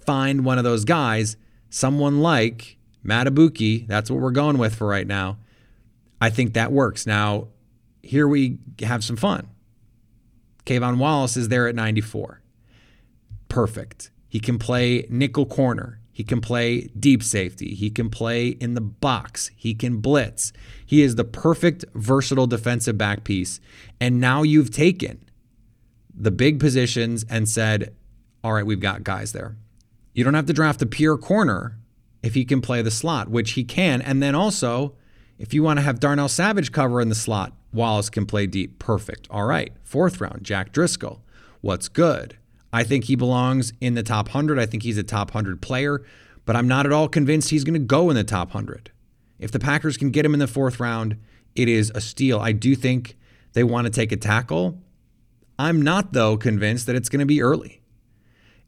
find 0.04 0.44
one 0.44 0.58
of 0.58 0.64
those 0.64 0.84
guys, 0.84 1.36
someone 1.70 2.20
like 2.20 2.76
Matabuki. 3.04 3.86
That's 3.86 4.10
what 4.10 4.20
we're 4.20 4.30
going 4.32 4.58
with 4.58 4.74
for 4.74 4.86
right 4.86 5.06
now. 5.06 5.38
I 6.24 6.30
think 6.30 6.54
that 6.54 6.72
works. 6.72 7.06
Now, 7.06 7.48
here 8.02 8.26
we 8.26 8.56
have 8.80 9.04
some 9.04 9.16
fun. 9.16 9.46
K'Von 10.64 10.96
Wallace 10.96 11.36
is 11.36 11.48
there 11.48 11.68
at 11.68 11.74
94. 11.74 12.40
Perfect. 13.50 14.10
He 14.26 14.40
can 14.40 14.58
play 14.58 15.06
nickel 15.10 15.44
corner. 15.44 16.00
He 16.12 16.24
can 16.24 16.40
play 16.40 16.88
deep 16.98 17.22
safety. 17.22 17.74
He 17.74 17.90
can 17.90 18.08
play 18.08 18.48
in 18.48 18.72
the 18.72 18.80
box. 18.80 19.50
He 19.54 19.74
can 19.74 19.98
blitz. 19.98 20.54
He 20.86 21.02
is 21.02 21.16
the 21.16 21.24
perfect 21.24 21.84
versatile 21.94 22.46
defensive 22.46 22.96
back 22.96 23.24
piece. 23.24 23.60
And 24.00 24.18
now 24.18 24.42
you've 24.42 24.70
taken 24.70 25.28
the 26.14 26.30
big 26.30 26.58
positions 26.58 27.26
and 27.28 27.46
said, 27.46 27.94
all 28.42 28.54
right, 28.54 28.64
we've 28.64 28.80
got 28.80 29.04
guys 29.04 29.32
there. 29.32 29.56
You 30.14 30.24
don't 30.24 30.32
have 30.32 30.46
to 30.46 30.54
draft 30.54 30.80
a 30.80 30.86
pure 30.86 31.18
corner 31.18 31.76
if 32.22 32.32
he 32.32 32.46
can 32.46 32.62
play 32.62 32.80
the 32.80 32.90
slot, 32.90 33.28
which 33.28 33.50
he 33.50 33.64
can. 33.64 34.00
And 34.00 34.22
then 34.22 34.34
also, 34.34 34.94
if 35.38 35.52
you 35.52 35.62
want 35.62 35.78
to 35.78 35.82
have 35.82 36.00
Darnell 36.00 36.28
Savage 36.28 36.72
cover 36.72 37.00
in 37.00 37.08
the 37.08 37.14
slot, 37.14 37.52
Wallace 37.72 38.10
can 38.10 38.26
play 38.26 38.46
deep. 38.46 38.78
Perfect. 38.78 39.26
All 39.30 39.44
right. 39.44 39.72
Fourth 39.82 40.20
round, 40.20 40.44
Jack 40.44 40.72
Driscoll. 40.72 41.22
What's 41.60 41.88
good? 41.88 42.36
I 42.72 42.84
think 42.84 43.04
he 43.04 43.16
belongs 43.16 43.72
in 43.80 43.94
the 43.94 44.02
top 44.02 44.26
100. 44.26 44.58
I 44.58 44.66
think 44.66 44.82
he's 44.82 44.98
a 44.98 45.02
top 45.02 45.34
100 45.34 45.60
player, 45.60 46.02
but 46.44 46.56
I'm 46.56 46.68
not 46.68 46.86
at 46.86 46.92
all 46.92 47.08
convinced 47.08 47.50
he's 47.50 47.64
going 47.64 47.74
to 47.74 47.80
go 47.80 48.10
in 48.10 48.16
the 48.16 48.24
top 48.24 48.48
100. 48.54 48.90
If 49.38 49.50
the 49.50 49.58
Packers 49.58 49.96
can 49.96 50.10
get 50.10 50.24
him 50.24 50.34
in 50.34 50.40
the 50.40 50.46
fourth 50.46 50.80
round, 50.80 51.16
it 51.54 51.68
is 51.68 51.90
a 51.94 52.00
steal. 52.00 52.38
I 52.38 52.52
do 52.52 52.74
think 52.74 53.16
they 53.52 53.64
want 53.64 53.86
to 53.86 53.90
take 53.90 54.12
a 54.12 54.16
tackle. 54.16 54.78
I'm 55.58 55.82
not, 55.82 56.12
though, 56.12 56.36
convinced 56.36 56.86
that 56.86 56.96
it's 56.96 57.08
going 57.08 57.20
to 57.20 57.26
be 57.26 57.42
early. 57.42 57.80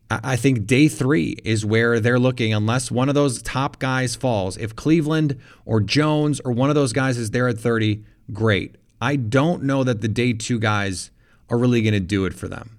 I 0.08 0.36
think 0.36 0.66
day 0.66 0.86
three 0.86 1.36
is 1.44 1.66
where 1.66 1.98
they're 1.98 2.18
looking, 2.18 2.54
unless 2.54 2.92
one 2.92 3.08
of 3.08 3.16
those 3.16 3.42
top 3.42 3.80
guys 3.80 4.14
falls. 4.14 4.56
If 4.56 4.76
Cleveland 4.76 5.40
or 5.64 5.80
Jones 5.80 6.40
or 6.44 6.52
one 6.52 6.68
of 6.68 6.76
those 6.76 6.92
guys 6.92 7.18
is 7.18 7.32
there 7.32 7.48
at 7.48 7.58
30, 7.58 8.04
great. 8.32 8.76
I 9.00 9.16
don't 9.16 9.64
know 9.64 9.82
that 9.82 10.02
the 10.02 10.08
day 10.08 10.32
two 10.32 10.60
guys 10.60 11.10
are 11.50 11.58
really 11.58 11.82
going 11.82 11.94
to 11.94 12.00
do 12.00 12.24
it 12.24 12.34
for 12.34 12.46
them 12.46 12.78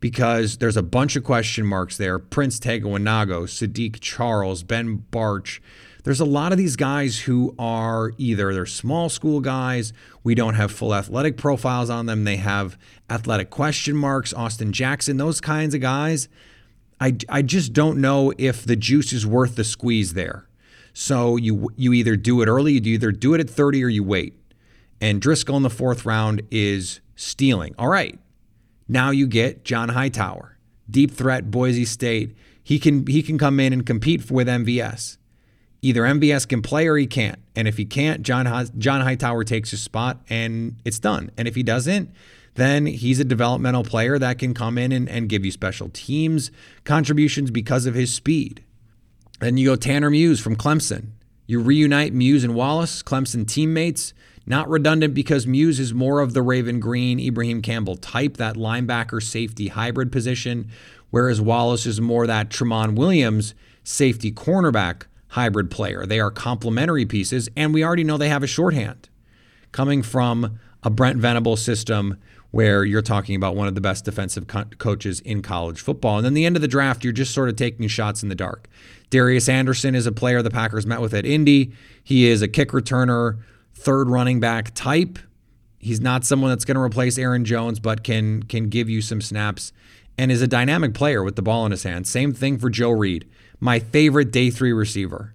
because 0.00 0.58
there's 0.58 0.76
a 0.76 0.82
bunch 0.82 1.16
of 1.16 1.24
question 1.24 1.66
marks 1.66 1.96
there. 1.96 2.18
Prince 2.18 2.60
Wanogho, 2.60 3.44
Saahdiq 3.44 3.98
Charles, 4.00 4.62
Ben 4.62 5.04
Bartch. 5.10 5.60
There's 6.04 6.20
a 6.20 6.24
lot 6.24 6.52
of 6.52 6.58
these 6.58 6.76
guys 6.76 7.20
who 7.20 7.54
are 7.58 8.12
either 8.16 8.54
they're 8.54 8.64
small 8.64 9.10
school 9.10 9.40
guys, 9.40 9.92
we 10.24 10.34
don't 10.34 10.54
have 10.54 10.72
full 10.72 10.94
athletic 10.94 11.36
profiles 11.36 11.90
on 11.90 12.06
them, 12.06 12.24
they 12.24 12.36
have 12.36 12.78
athletic 13.10 13.50
question 13.50 13.96
marks, 13.96 14.32
Austin 14.32 14.72
Jackson, 14.72 15.18
those 15.18 15.40
kinds 15.40 15.74
of 15.74 15.82
guys. 15.82 16.28
I, 17.00 17.16
I 17.28 17.42
just 17.42 17.72
don't 17.72 18.00
know 18.00 18.32
if 18.36 18.64
the 18.64 18.76
juice 18.76 19.12
is 19.12 19.26
worth 19.26 19.56
the 19.56 19.64
squeeze 19.64 20.12
there. 20.14 20.46
So 20.92 21.36
you 21.36 21.70
you 21.76 21.92
either 21.92 22.16
do 22.16 22.42
it 22.42 22.46
early, 22.46 22.72
you 22.72 22.94
either 22.94 23.12
do 23.12 23.34
it 23.34 23.40
at 23.40 23.48
30 23.48 23.84
or 23.84 23.88
you 23.88 24.04
wait. 24.04 24.34
And 25.00 25.20
Driscoll 25.20 25.56
in 25.56 25.62
the 25.62 25.70
fourth 25.70 26.04
round 26.04 26.42
is 26.50 27.00
stealing. 27.16 27.74
All 27.78 27.88
right, 27.88 28.18
now 28.88 29.10
you 29.10 29.26
get 29.26 29.64
John 29.64 29.90
Hightower, 29.90 30.58
deep 30.90 31.12
threat, 31.12 31.50
Boise 31.50 31.84
State. 31.84 32.36
He 32.62 32.78
can 32.78 33.06
he 33.06 33.22
can 33.22 33.38
come 33.38 33.60
in 33.60 33.72
and 33.72 33.86
compete 33.86 34.30
with 34.30 34.48
MVS. 34.48 35.16
Either 35.82 36.02
MVS 36.02 36.46
can 36.46 36.60
play 36.60 36.86
or 36.86 36.96
he 36.96 37.06
can't. 37.06 37.38
And 37.56 37.66
if 37.66 37.78
he 37.78 37.86
can't, 37.86 38.22
John 38.22 38.68
John 38.76 39.00
Hightower 39.00 39.44
takes 39.44 39.70
his 39.70 39.80
spot 39.80 40.20
and 40.28 40.76
it's 40.84 40.98
done. 40.98 41.30
And 41.38 41.48
if 41.48 41.54
he 41.54 41.62
doesn't, 41.62 42.10
then 42.54 42.86
he's 42.86 43.20
a 43.20 43.24
developmental 43.24 43.84
player 43.84 44.18
that 44.18 44.38
can 44.38 44.54
come 44.54 44.76
in 44.76 44.92
and, 44.92 45.08
and 45.08 45.28
give 45.28 45.44
you 45.44 45.50
special 45.50 45.88
teams 45.92 46.50
contributions 46.84 47.50
because 47.50 47.86
of 47.86 47.94
his 47.94 48.12
speed. 48.12 48.64
Then 49.40 49.56
you 49.56 49.66
go 49.66 49.76
Tanner 49.76 50.10
Muse 50.10 50.40
from 50.40 50.56
Clemson. 50.56 51.12
You 51.46 51.60
reunite 51.60 52.12
Muse 52.12 52.44
and 52.44 52.54
Wallace, 52.54 53.02
Clemson 53.02 53.46
teammates. 53.46 54.12
Not 54.46 54.68
redundant 54.68 55.14
because 55.14 55.46
Muse 55.46 55.78
is 55.78 55.94
more 55.94 56.20
of 56.20 56.34
the 56.34 56.42
Raven 56.42 56.80
Greene, 56.80 57.20
Ibraheim 57.20 57.62
Campbell 57.62 57.96
type, 57.96 58.36
that 58.36 58.56
linebacker 58.56 59.22
safety 59.22 59.68
hybrid 59.68 60.10
position, 60.10 60.70
whereas 61.10 61.40
Wallace 61.40 61.86
is 61.86 62.00
more 62.00 62.26
that 62.26 62.48
Tramon 62.48 62.96
Williams 62.96 63.54
safety 63.84 64.32
cornerback 64.32 65.02
hybrid 65.28 65.70
player. 65.70 66.04
They 66.06 66.20
are 66.20 66.30
complementary 66.30 67.06
pieces, 67.06 67.48
and 67.56 67.72
we 67.72 67.84
already 67.84 68.04
know 68.04 68.16
they 68.16 68.28
have 68.28 68.42
a 68.42 68.48
shorthand. 68.48 69.08
Coming 69.72 70.02
from 70.02 70.58
a 70.82 70.90
Brent 70.90 71.18
Venable 71.18 71.56
system 71.56 72.16
where 72.50 72.84
you're 72.84 73.02
talking 73.02 73.36
about 73.36 73.54
one 73.54 73.68
of 73.68 73.74
the 73.74 73.80
best 73.80 74.04
defensive 74.04 74.46
co- 74.46 74.64
coaches 74.78 75.20
in 75.20 75.42
college 75.42 75.80
football. 75.80 76.16
And 76.16 76.24
then 76.24 76.34
the 76.34 76.44
end 76.44 76.56
of 76.56 76.62
the 76.62 76.68
draft, 76.68 77.04
you're 77.04 77.12
just 77.12 77.32
sort 77.32 77.48
of 77.48 77.56
taking 77.56 77.86
shots 77.88 78.22
in 78.22 78.28
the 78.28 78.34
dark. 78.34 78.68
Darius 79.10 79.48
Anderson 79.48 79.94
is 79.94 80.06
a 80.06 80.12
player 80.12 80.42
the 80.42 80.50
Packers 80.50 80.86
met 80.86 81.00
with 81.00 81.14
at 81.14 81.26
Indy. 81.26 81.72
He 82.02 82.26
is 82.28 82.42
a 82.42 82.48
kick 82.48 82.70
returner 82.70 83.38
third 83.74 84.08
running 84.08 84.40
back 84.40 84.74
type. 84.74 85.18
He's 85.78 86.00
not 86.00 86.24
someone 86.24 86.50
that's 86.50 86.64
going 86.64 86.74
to 86.74 86.82
replace 86.82 87.16
Aaron 87.18 87.44
Jones, 87.44 87.80
but 87.80 88.04
can 88.04 88.42
can 88.42 88.68
give 88.68 88.88
you 88.90 89.00
some 89.00 89.20
snaps 89.20 89.72
and 90.18 90.30
is 90.30 90.42
a 90.42 90.46
dynamic 90.46 90.92
player 90.92 91.22
with 91.22 91.36
the 91.36 91.42
ball 91.42 91.64
in 91.64 91.70
his 91.70 91.84
hand. 91.84 92.06
Same 92.06 92.34
thing 92.34 92.58
for 92.58 92.68
Joe 92.68 92.90
Reed, 92.90 93.26
my 93.58 93.78
favorite 93.78 94.30
day 94.30 94.50
three 94.50 94.72
receiver. 94.72 95.34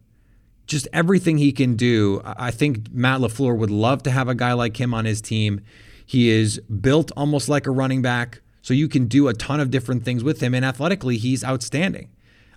Just 0.67 0.87
everything 0.93 1.37
he 1.37 1.51
can 1.51 1.75
do. 1.75 2.21
I 2.23 2.51
think 2.51 2.91
Matt 2.91 3.21
LaFleur 3.21 3.57
would 3.57 3.71
love 3.71 4.03
to 4.03 4.11
have 4.11 4.27
a 4.27 4.35
guy 4.35 4.53
like 4.53 4.79
him 4.79 4.93
on 4.93 5.05
his 5.05 5.21
team. 5.21 5.61
He 6.05 6.29
is 6.29 6.59
built 6.59 7.11
almost 7.17 7.49
like 7.49 7.67
a 7.67 7.71
running 7.71 8.01
back, 8.01 8.41
so 8.61 8.73
you 8.73 8.87
can 8.87 9.05
do 9.05 9.27
a 9.27 9.33
ton 9.33 9.59
of 9.59 9.71
different 9.71 10.03
things 10.03 10.23
with 10.23 10.41
him. 10.41 10.53
And 10.53 10.63
athletically, 10.63 11.17
he's 11.17 11.43
outstanding. 11.43 12.09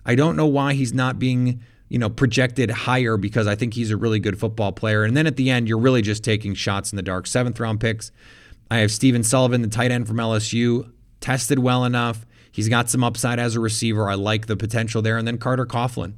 I 0.05 0.15
don't 0.15 0.35
know 0.35 0.47
why 0.47 0.73
he's 0.73 0.93
not 0.93 1.19
being 1.19 1.61
you 1.89 1.97
know, 1.97 2.09
projected 2.09 2.69
higher 2.69 3.17
because 3.17 3.47
I 3.47 3.55
think 3.55 3.73
he's 3.73 3.91
a 3.91 3.97
really 3.97 4.19
good 4.19 4.39
football 4.39 4.71
player. 4.71 5.03
And 5.03 5.17
then 5.17 5.27
at 5.27 5.35
the 5.35 5.49
end, 5.49 5.67
you're 5.67 5.79
really 5.79 6.03
just 6.03 6.23
taking 6.23 6.53
shots 6.53 6.93
in 6.93 6.95
the 6.95 7.01
dark. 7.01 7.27
Seventh 7.27 7.59
round 7.59 7.79
picks. 7.79 8.11
I 8.71 8.77
have 8.77 8.91
Stephen 8.91 9.23
Sullivan, 9.23 9.63
the 9.63 9.67
tight 9.67 9.91
end 9.91 10.07
from 10.07 10.17
LSU, 10.17 10.91
tested 11.19 11.59
well 11.59 11.83
enough. 11.83 12.25
He's 12.51 12.69
got 12.69 12.89
some 12.89 13.03
upside 13.03 13.39
as 13.39 13.55
a 13.55 13.59
receiver. 13.59 14.09
I 14.09 14.13
like 14.13 14.45
the 14.45 14.55
potential 14.55 15.01
there. 15.01 15.17
And 15.17 15.27
then 15.27 15.39
Carter 15.39 15.65
Coughlin 15.65 16.17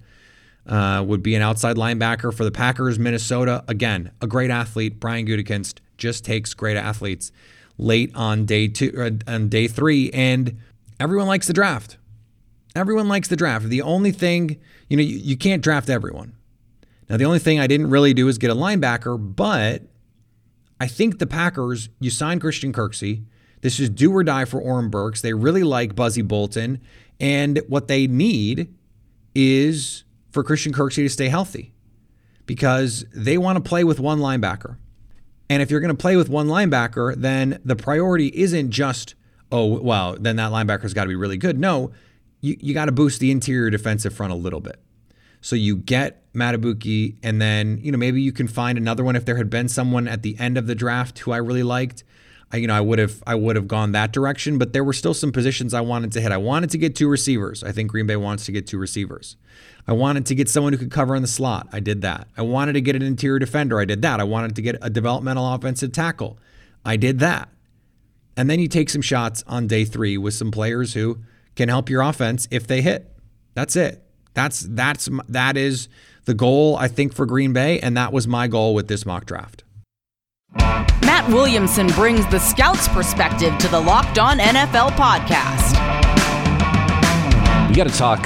uh, 0.67 1.03
would 1.05 1.23
be 1.23 1.35
an 1.35 1.41
outside 1.41 1.75
linebacker 1.75 2.33
for 2.33 2.43
the 2.43 2.51
Packers, 2.51 2.99
Minnesota. 2.99 3.63
Again, 3.67 4.11
a 4.21 4.27
great 4.27 4.51
athlete. 4.51 4.99
Brian 4.99 5.25
Gutekunst 5.25 5.79
just 5.97 6.23
takes 6.23 6.53
great 6.53 6.77
athletes 6.77 7.31
late 7.77 8.11
on 8.15 8.45
day 8.45 8.67
two, 8.67 8.93
uh, 8.97 9.31
on 9.31 9.49
day 9.49 9.67
three, 9.67 10.09
and 10.11 10.57
everyone 10.99 11.27
likes 11.27 11.47
the 11.47 11.53
draft. 11.53 11.97
Everyone 12.75 13.07
likes 13.07 13.27
the 13.27 13.35
draft. 13.35 13.65
The 13.65 13.81
only 13.81 14.11
thing, 14.11 14.59
you 14.87 14.97
know, 14.97 15.03
you, 15.03 15.17
you 15.17 15.37
can't 15.37 15.61
draft 15.61 15.89
everyone. 15.89 16.33
Now, 17.09 17.17
the 17.17 17.25
only 17.25 17.39
thing 17.39 17.59
I 17.59 17.67
didn't 17.67 17.89
really 17.89 18.13
do 18.13 18.27
is 18.29 18.37
get 18.37 18.51
a 18.51 18.55
linebacker, 18.55 19.17
but 19.35 19.83
I 20.79 20.87
think 20.87 21.19
the 21.19 21.27
Packers, 21.27 21.89
you 21.99 22.09
signed 22.09 22.39
Christian 22.39 22.71
Kirksey. 22.71 23.25
This 23.61 23.79
is 23.79 23.89
do 23.89 24.15
or 24.15 24.23
die 24.23 24.45
for 24.45 24.59
Oren 24.61 24.89
Burks. 24.89 25.21
They 25.21 25.33
really 25.33 25.63
like 25.63 25.95
Buzzy 25.95 26.21
Bolton. 26.21 26.79
And 27.19 27.61
what 27.67 27.87
they 27.87 28.07
need 28.07 28.73
is 29.35 30.05
for 30.31 30.43
Christian 30.43 30.73
Kirksey 30.73 31.03
to 31.03 31.09
stay 31.09 31.29
healthy 31.29 31.73
because 32.45 33.05
they 33.13 33.37
want 33.37 33.63
to 33.63 33.69
play 33.69 33.83
with 33.83 33.99
one 33.99 34.19
linebacker. 34.19 34.77
And 35.49 35.61
if 35.61 35.69
you're 35.69 35.81
going 35.81 35.95
to 35.95 36.01
play 36.01 36.15
with 36.15 36.29
one 36.29 36.47
linebacker, 36.47 37.15
then 37.15 37.59
the 37.65 37.75
priority 37.75 38.27
isn't 38.33 38.71
just, 38.71 39.15
oh, 39.51 39.81
well, 39.81 40.15
then 40.17 40.37
that 40.37 40.51
linebacker's 40.51 40.93
got 40.93 41.03
to 41.03 41.09
be 41.09 41.15
really 41.15 41.37
good. 41.37 41.59
No, 41.59 41.91
you, 42.39 42.55
you 42.59 42.73
got 42.73 42.85
to 42.85 42.91
boost 42.91 43.19
the 43.19 43.31
interior 43.31 43.69
defensive 43.69 44.13
front 44.13 44.31
a 44.31 44.35
little 44.35 44.61
bit. 44.61 44.81
So 45.41 45.55
you 45.55 45.75
get 45.75 46.31
Madubuike, 46.33 47.17
and 47.23 47.41
then, 47.41 47.79
you 47.81 47.91
know, 47.91 47.97
maybe 47.97 48.21
you 48.21 48.31
can 48.31 48.47
find 48.47 48.77
another 48.77 49.03
one 49.03 49.15
if 49.15 49.25
there 49.25 49.37
had 49.37 49.49
been 49.49 49.67
someone 49.67 50.07
at 50.07 50.21
the 50.21 50.39
end 50.39 50.57
of 50.57 50.67
the 50.67 50.75
draft 50.75 51.19
who 51.19 51.31
I 51.31 51.37
really 51.37 51.63
liked. 51.63 52.03
I, 52.51 52.57
you 52.57 52.67
know, 52.67 52.75
I 52.75 52.81
would 52.81 52.99
have 52.99 53.23
I 53.25 53.35
would 53.35 53.55
have 53.55 53.67
gone 53.67 53.93
that 53.93 54.11
direction, 54.11 54.57
but 54.57 54.73
there 54.73 54.83
were 54.83 54.93
still 54.93 55.13
some 55.13 55.31
positions 55.31 55.73
I 55.73 55.81
wanted 55.81 56.11
to 56.13 56.21
hit. 56.21 56.31
I 56.31 56.37
wanted 56.37 56.69
to 56.71 56.77
get 56.77 56.95
two 56.95 57.07
receivers. 57.07 57.63
I 57.63 57.71
think 57.71 57.89
Green 57.89 58.07
Bay 58.07 58.17
wants 58.17 58.45
to 58.45 58.51
get 58.51 58.67
two 58.67 58.77
receivers. 58.77 59.37
I 59.87 59.93
wanted 59.93 60.25
to 60.27 60.35
get 60.35 60.49
someone 60.49 60.73
who 60.73 60.79
could 60.79 60.91
cover 60.91 61.15
in 61.15 61.21
the 61.21 61.27
slot. 61.27 61.67
I 61.71 61.79
did 61.79 62.01
that. 62.01 62.27
I 62.37 62.41
wanted 62.43 62.73
to 62.73 62.81
get 62.81 62.95
an 62.95 63.01
interior 63.01 63.39
defender. 63.39 63.79
I 63.79 63.85
did 63.85 64.01
that. 64.03 64.19
I 64.19 64.23
wanted 64.23 64.55
to 64.55 64.61
get 64.61 64.77
a 64.81 64.89
developmental 64.89 65.53
offensive 65.53 65.91
tackle. 65.91 66.37
I 66.85 66.97
did 66.97 67.19
that. 67.19 67.49
And 68.37 68.49
then 68.49 68.59
you 68.59 68.67
take 68.67 68.89
some 68.89 69.01
shots 69.01 69.43
on 69.47 69.67
day 69.67 69.85
3 69.85 70.17
with 70.17 70.33
some 70.33 70.51
players 70.51 70.93
who 70.93 71.19
can 71.55 71.69
help 71.69 71.89
your 71.89 72.01
offense 72.01 72.47
if 72.51 72.65
they 72.67 72.81
hit. 72.81 73.11
That's 73.53 73.75
it. 73.75 74.03
That's 74.33 74.61
that's 74.61 75.09
that 75.27 75.57
is 75.57 75.89
the 76.25 76.33
goal 76.33 76.77
I 76.77 76.87
think 76.87 77.13
for 77.13 77.25
Green 77.25 77.51
Bay 77.51 77.79
and 77.79 77.97
that 77.97 78.13
was 78.13 78.27
my 78.27 78.47
goal 78.47 78.73
with 78.73 78.87
this 78.87 79.05
mock 79.05 79.25
draft. 79.25 79.63
Matt 80.55 81.27
Williamson 81.27 81.87
brings 81.87 82.25
the 82.27 82.39
scout's 82.39 82.87
perspective 82.87 83.57
to 83.57 83.67
the 83.67 83.79
Locked 83.79 84.19
On 84.19 84.37
NFL 84.39 84.91
podcast. 84.91 85.77
We 87.69 87.75
got 87.75 87.87
to 87.87 87.97
talk 87.97 88.25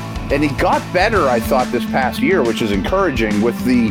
and 0.31 0.41
he 0.43 0.49
got 0.55 0.81
better, 0.93 1.27
I 1.27 1.39
thought, 1.41 1.71
this 1.71 1.85
past 1.85 2.21
year, 2.21 2.41
which 2.41 2.61
is 2.61 2.71
encouraging 2.71 3.41
with 3.41 3.61
the 3.65 3.89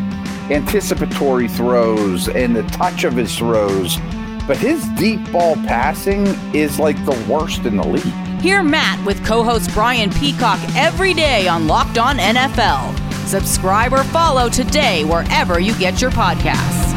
anticipatory 0.51 1.49
throws 1.49 2.29
and 2.29 2.57
the 2.57 2.63
touch 2.65 3.05
of 3.05 3.15
his 3.15 3.37
throws. 3.37 3.99
But 4.47 4.57
his 4.57 4.89
deep 4.91 5.31
ball 5.31 5.55
passing 5.57 6.27
is 6.55 6.79
like 6.79 6.97
the 7.05 7.27
worst 7.29 7.67
in 7.67 7.77
the 7.77 7.87
league. 7.87 8.41
Hear 8.41 8.63
Matt 8.63 9.05
with 9.05 9.25
co 9.25 9.43
host 9.43 9.71
Brian 9.75 10.11
Peacock 10.11 10.59
every 10.75 11.13
day 11.13 11.47
on 11.47 11.67
Locked 11.67 11.99
On 11.99 12.17
NFL. 12.17 12.97
Subscribe 13.27 13.93
or 13.93 14.03
follow 14.05 14.49
today 14.49 15.05
wherever 15.05 15.61
you 15.61 15.79
get 15.79 16.01
your 16.01 16.11
podcasts. 16.11 16.89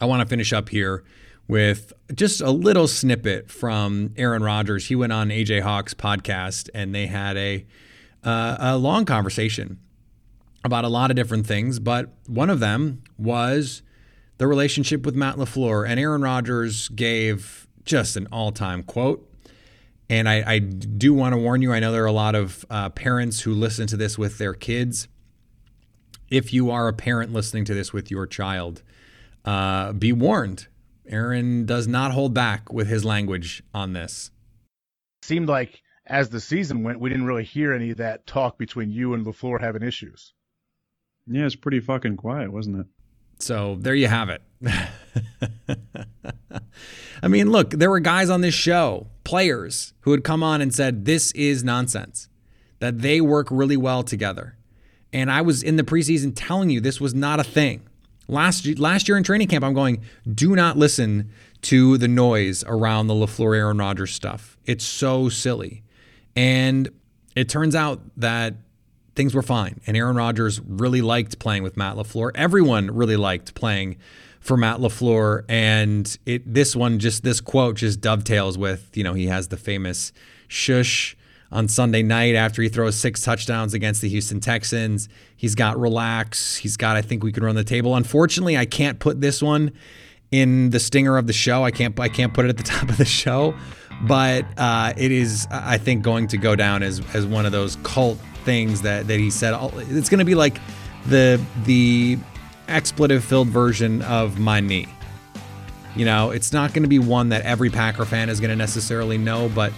I 0.00 0.04
want 0.04 0.20
to 0.22 0.26
finish 0.26 0.52
up 0.52 0.68
here 0.68 1.04
with 1.52 1.92
just 2.14 2.40
a 2.40 2.50
little 2.50 2.88
snippet 2.88 3.50
from 3.50 4.14
Aaron 4.16 4.42
Rodgers. 4.42 4.86
He 4.86 4.96
went 4.96 5.12
on 5.12 5.28
AJ 5.28 5.60
Hawk's 5.60 5.92
podcast 5.92 6.70
and 6.72 6.94
they 6.94 7.08
had 7.08 7.36
a 7.36 7.66
uh, 8.24 8.56
a 8.58 8.78
long 8.78 9.04
conversation 9.04 9.78
about 10.64 10.86
a 10.86 10.88
lot 10.88 11.10
of 11.10 11.16
different 11.16 11.46
things, 11.46 11.78
but 11.78 12.08
one 12.26 12.48
of 12.48 12.58
them 12.58 13.02
was 13.18 13.82
the 14.38 14.46
relationship 14.46 15.04
with 15.04 15.14
Matt 15.14 15.36
LaFleur. 15.36 15.86
And 15.86 16.00
Aaron 16.00 16.22
Rodgers 16.22 16.88
gave 16.88 17.66
just 17.84 18.16
an 18.16 18.28
all-time 18.32 18.82
quote 18.82 19.28
and 20.08 20.30
I, 20.30 20.54
I 20.54 20.58
do 20.58 21.12
want 21.12 21.34
to 21.34 21.38
warn 21.38 21.60
you 21.60 21.74
I 21.74 21.80
know 21.80 21.92
there 21.92 22.04
are 22.04 22.06
a 22.06 22.12
lot 22.12 22.34
of 22.34 22.64
uh, 22.70 22.88
parents 22.88 23.40
who 23.40 23.52
listen 23.52 23.86
to 23.88 23.96
this 23.98 24.16
with 24.16 24.38
their 24.38 24.54
kids. 24.54 25.06
If 26.30 26.54
you 26.54 26.70
are 26.70 26.88
a 26.88 26.94
parent 26.94 27.34
listening 27.34 27.66
to 27.66 27.74
this 27.74 27.92
with 27.92 28.10
your 28.10 28.26
child, 28.26 28.82
uh, 29.44 29.92
be 29.92 30.14
warned. 30.14 30.68
Aaron 31.12 31.66
does 31.66 31.86
not 31.86 32.10
hold 32.12 32.32
back 32.32 32.72
with 32.72 32.88
his 32.88 33.04
language 33.04 33.62
on 33.74 33.92
this. 33.92 34.30
Seemed 35.22 35.48
like 35.48 35.82
as 36.06 36.30
the 36.30 36.40
season 36.40 36.82
went, 36.82 36.98
we 36.98 37.10
didn't 37.10 37.26
really 37.26 37.44
hear 37.44 37.72
any 37.72 37.90
of 37.90 37.98
that 37.98 38.26
talk 38.26 38.58
between 38.58 38.90
you 38.90 39.14
and 39.14 39.24
LaFleur 39.24 39.60
having 39.60 39.82
issues. 39.82 40.32
Yeah, 41.26 41.46
it's 41.46 41.54
pretty 41.54 41.80
fucking 41.80 42.16
quiet, 42.16 42.52
wasn't 42.52 42.80
it? 42.80 42.86
So 43.38 43.76
there 43.78 43.94
you 43.94 44.08
have 44.08 44.28
it. 44.30 44.42
I 47.22 47.28
mean, 47.28 47.50
look, 47.50 47.70
there 47.70 47.90
were 47.90 48.00
guys 48.00 48.30
on 48.30 48.40
this 48.40 48.54
show, 48.54 49.08
players, 49.24 49.94
who 50.00 50.12
had 50.12 50.24
come 50.24 50.42
on 50.42 50.60
and 50.60 50.74
said, 50.74 51.04
This 51.04 51.30
is 51.32 51.62
nonsense, 51.62 52.28
that 52.80 53.00
they 53.00 53.20
work 53.20 53.48
really 53.50 53.76
well 53.76 54.02
together. 54.02 54.56
And 55.12 55.30
I 55.30 55.42
was 55.42 55.62
in 55.62 55.76
the 55.76 55.82
preseason 55.82 56.32
telling 56.34 56.70
you 56.70 56.80
this 56.80 57.00
was 57.00 57.14
not 57.14 57.38
a 57.38 57.44
thing. 57.44 57.82
Last, 58.32 58.66
last 58.78 59.08
year 59.08 59.16
in 59.16 59.22
training 59.22 59.48
camp, 59.48 59.64
I'm 59.64 59.74
going, 59.74 60.02
do 60.32 60.56
not 60.56 60.76
listen 60.76 61.30
to 61.62 61.98
the 61.98 62.08
noise 62.08 62.64
around 62.66 63.06
the 63.06 63.14
LaFleur 63.14 63.56
Aaron 63.56 63.78
Rodgers 63.78 64.12
stuff. 64.12 64.56
It's 64.64 64.84
so 64.84 65.28
silly. 65.28 65.82
And 66.34 66.88
it 67.36 67.48
turns 67.48 67.74
out 67.74 68.00
that 68.16 68.54
things 69.14 69.34
were 69.34 69.42
fine. 69.42 69.80
And 69.86 69.96
Aaron 69.96 70.16
Rodgers 70.16 70.60
really 70.60 71.02
liked 71.02 71.38
playing 71.38 71.62
with 71.62 71.76
Matt 71.76 71.96
LaFleur. 71.96 72.32
Everyone 72.34 72.90
really 72.90 73.16
liked 73.16 73.54
playing 73.54 73.98
for 74.40 74.56
Matt 74.56 74.78
LaFleur. 74.78 75.44
And 75.48 76.16
it 76.26 76.52
this 76.52 76.74
one 76.74 76.98
just 76.98 77.22
this 77.22 77.40
quote 77.40 77.76
just 77.76 78.00
dovetails 78.00 78.58
with, 78.58 78.96
you 78.96 79.04
know, 79.04 79.14
he 79.14 79.26
has 79.26 79.48
the 79.48 79.56
famous 79.56 80.12
shush 80.48 81.16
on 81.52 81.68
Sunday 81.68 82.02
night 82.02 82.34
after 82.34 82.62
he 82.62 82.68
throws 82.68 82.96
six 82.96 83.22
touchdowns 83.22 83.74
against 83.74 84.00
the 84.00 84.08
Houston 84.08 84.40
Texans. 84.40 85.08
He's 85.36 85.54
got 85.54 85.78
relax. 85.78 86.56
He's 86.56 86.76
got 86.76 86.96
I 86.96 87.02
think 87.02 87.22
we 87.22 87.30
can 87.30 87.44
run 87.44 87.54
the 87.54 87.64
table. 87.64 87.94
Unfortunately, 87.94 88.56
I 88.56 88.64
can't 88.64 88.98
put 88.98 89.20
this 89.20 89.42
one 89.42 89.72
in 90.30 90.70
the 90.70 90.80
stinger 90.80 91.18
of 91.18 91.26
the 91.26 91.32
show. 91.32 91.62
I 91.62 91.70
can't 91.70 91.98
I 92.00 92.08
can't 92.08 92.32
put 92.32 92.46
it 92.46 92.48
at 92.48 92.56
the 92.56 92.62
top 92.64 92.88
of 92.88 92.96
the 92.96 93.04
show. 93.04 93.54
But 94.04 94.46
uh, 94.56 94.94
it 94.96 95.12
is, 95.12 95.46
I 95.50 95.78
think, 95.78 96.02
going 96.02 96.26
to 96.28 96.36
go 96.36 96.56
down 96.56 96.82
as, 96.82 97.00
as 97.14 97.24
one 97.24 97.46
of 97.46 97.52
those 97.52 97.76
cult 97.84 98.18
things 98.44 98.82
that 98.82 99.06
that 99.06 99.20
he 99.20 99.30
said. 99.30 99.54
It's 99.90 100.08
going 100.08 100.18
to 100.18 100.24
be 100.24 100.34
like 100.34 100.60
the 101.06 101.40
the 101.64 102.18
expletive 102.68 103.24
filled 103.24 103.48
version 103.48 104.02
of 104.02 104.38
my 104.38 104.60
knee. 104.60 104.88
You 105.94 106.06
know, 106.06 106.30
it's 106.30 106.52
not 106.52 106.72
going 106.72 106.82
to 106.82 106.88
be 106.88 106.98
one 106.98 107.28
that 107.28 107.42
every 107.42 107.68
Packer 107.68 108.06
fan 108.06 108.30
is 108.30 108.40
going 108.40 108.50
to 108.50 108.56
necessarily 108.56 109.18
know, 109.18 109.50
but 109.50 109.72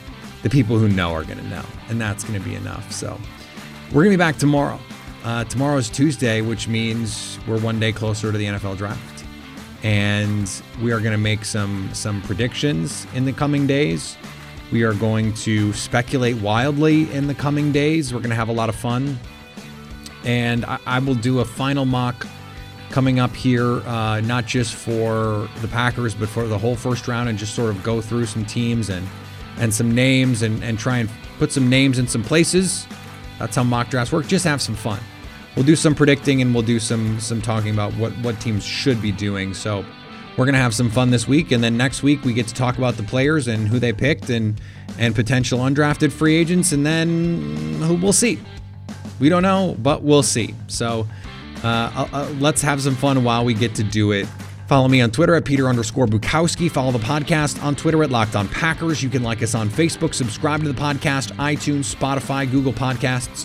the 0.45 0.51
people 0.51 0.79
who 0.79 0.89
know 0.91 1.11
are 1.11 1.25
going 1.25 1.39
to 1.39 1.49
know, 1.49 1.65
and 1.89 1.99
that's 1.99 2.23
going 2.23 2.39
to 2.39 2.49
be 2.49 2.55
enough. 2.55 2.93
So 2.93 3.19
we're 3.89 4.05
going 4.05 4.13
to 4.13 4.19
be 4.19 4.23
back 4.23 4.37
tomorrow. 4.37 4.79
Uh, 5.25 5.43
tomorrow 5.45 5.79
is 5.79 5.89
Tuesday, 5.89 6.43
which 6.43 6.69
means 6.69 7.39
we're 7.49 7.59
one 7.59 7.81
day 7.81 7.93
closer 7.93 8.31
to 8.31 8.37
the 8.37 8.45
NFL 8.45 8.77
draft, 8.77 9.25
and 9.83 10.49
we 10.83 10.93
are 10.93 11.01
going 11.01 11.13
to 11.13 11.19
make 11.19 11.47
some 11.47 11.89
some 11.95 12.21
predictions 12.23 13.07
in 13.15 13.25
the 13.25 13.33
coming 13.33 13.67
days. 13.67 14.19
We 14.71 14.83
are 14.83 14.93
going 14.93 15.33
to 15.35 15.73
speculate 15.73 16.37
wildly 16.37 17.11
in 17.13 17.27
the 17.27 17.35
coming 17.35 17.73
days. 17.73 18.13
We're 18.13 18.21
going 18.21 18.31
to 18.31 18.37
have 18.37 18.49
a 18.49 18.53
lot 18.53 18.69
of 18.69 18.77
fun. 18.77 19.19
And 20.25 20.65
I, 20.67 20.79
I 20.87 20.99
will 20.99 21.15
do 21.15 21.41
a 21.41 21.45
final 21.45 21.85
mock 21.87 22.27
coming 22.91 23.19
up 23.19 23.35
here, 23.35 23.81
uh, 23.87 24.21
not 24.21 24.47
just 24.47 24.75
for 24.75 25.49
the 25.61 25.69
Packers, 25.69 26.15
but 26.15 26.29
for 26.29 26.47
the 26.47 26.59
whole 26.59 26.77
first 26.77 27.09
round, 27.09 27.31
and 27.31 27.39
just 27.39 27.55
sort 27.55 27.71
of 27.71 27.83
go 27.83 28.03
through 28.03 28.27
some 28.27 28.45
teams 28.45 28.91
and 28.91 29.07
and 29.59 29.73
some 29.73 29.95
names 29.95 30.43
and, 30.43 30.63
and 30.63 30.79
try 30.79 30.99
and 30.99 31.11
put 31.39 31.53
some 31.53 31.69
names 31.69 31.99
in 31.99 32.07
some 32.07 32.23
places. 32.23 32.87
That's 33.39 33.57
how 33.57 33.65
mock 33.65 33.91
drafts 33.91 34.13
work. 34.13 34.27
Just 34.27 34.45
have 34.45 34.63
some 34.63 34.75
fun. 34.75 35.01
We'll 35.57 35.65
do 35.65 35.77
some 35.77 35.95
predicting 35.95 36.43
and 36.43 36.53
we'll 36.53 36.65
do 36.65 36.81
some 36.81 37.21
some 37.21 37.41
talking 37.41 37.73
about 37.73 37.93
what 37.95 38.13
what 38.19 38.41
teams 38.41 38.65
should 38.65 39.01
be 39.01 39.13
doing. 39.13 39.55
So 39.55 39.85
we're 40.37 40.47
gonna 40.47 40.59
have 40.59 40.75
some 40.75 40.91
fun 40.91 41.11
this 41.11 41.29
week, 41.29 41.53
and 41.53 41.63
then 41.63 41.77
next 41.77 42.03
week 42.03 42.25
we 42.25 42.33
get 42.33 42.49
to 42.49 42.55
talk 42.55 42.77
about 42.77 42.97
the 42.97 43.05
players 43.05 43.47
and 43.47 43.69
who 43.69 43.79
they 43.79 43.93
picked 43.93 44.31
and 44.31 44.61
and 44.99 45.15
potential 45.15 45.61
undrafted 45.61 46.11
free 46.13 46.35
agents, 46.35 46.73
and 46.73 46.85
then 46.85 48.01
we'll 48.01 48.13
see. 48.13 48.41
We 49.21 49.29
don't 49.29 49.43
know, 49.43 49.77
but 49.81 50.03
we'll 50.03 50.25
see. 50.25 50.55
So 50.67 51.07
uh, 51.63 51.67
uh, 51.67 52.09
uh, 52.13 52.35
let's 52.41 52.63
have 52.63 52.83
some 52.83 52.97
fun 52.97 53.23
while 53.23 53.45
we 53.45 53.55
get 53.55 53.75
to 53.77 53.85
do 53.85 54.13
it. 54.13 54.27
Follow 54.67 54.89
me 54.89 55.03
on 55.03 55.11
Twitter 55.11 55.35
at 55.35 55.45
Peter 55.45 55.69
underscore 55.69 56.07
Bukowski. 56.07 56.71
Follow 56.71 56.91
the 56.91 56.99
podcast 56.99 57.63
on 57.63 57.77
Twitter 57.77 58.03
at 58.03 58.11
Locked 58.11 58.35
On 58.35 58.49
Packers. 58.49 59.03
You 59.03 59.11
can 59.11 59.23
like 59.23 59.43
us 59.43 59.55
on 59.55 59.69
Facebook, 59.69 60.15
subscribe 60.15 60.63
to 60.63 60.73
the 60.73 60.81
podcast, 60.81 61.33
iTunes, 61.37 61.95
Spotify, 61.95 62.51
Google 62.51 62.73
Podcasts. 62.73 63.45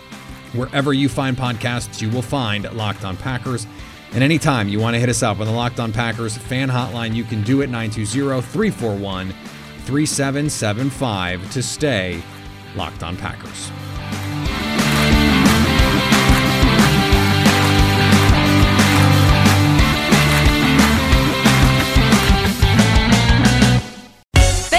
Wherever 0.54 0.94
you 0.94 1.10
find 1.10 1.36
podcasts, 1.36 2.02
you 2.02 2.10
will 2.10 2.22
find 2.22 2.72
Locked 2.74 3.04
On 3.04 3.18
Packers. 3.18 3.68
And 4.14 4.24
anytime 4.24 4.70
you 4.70 4.80
want 4.80 4.96
to 4.96 5.00
hit 5.00 5.10
us 5.10 5.22
up 5.22 5.40
on 5.40 5.46
the 5.46 5.52
Locked 5.52 5.80
On 5.80 5.92
Packers 5.92 6.36
fan 6.38 6.70
hotline, 6.70 7.14
you 7.14 7.24
can 7.24 7.44
do 7.44 7.62
it 7.62 7.68
920 7.70 8.42
341 8.42 9.34
3775 9.86 11.52
to 11.52 11.62
stay 11.62 12.22
locked 12.76 13.04
on 13.04 13.18
Packers. 13.18 13.70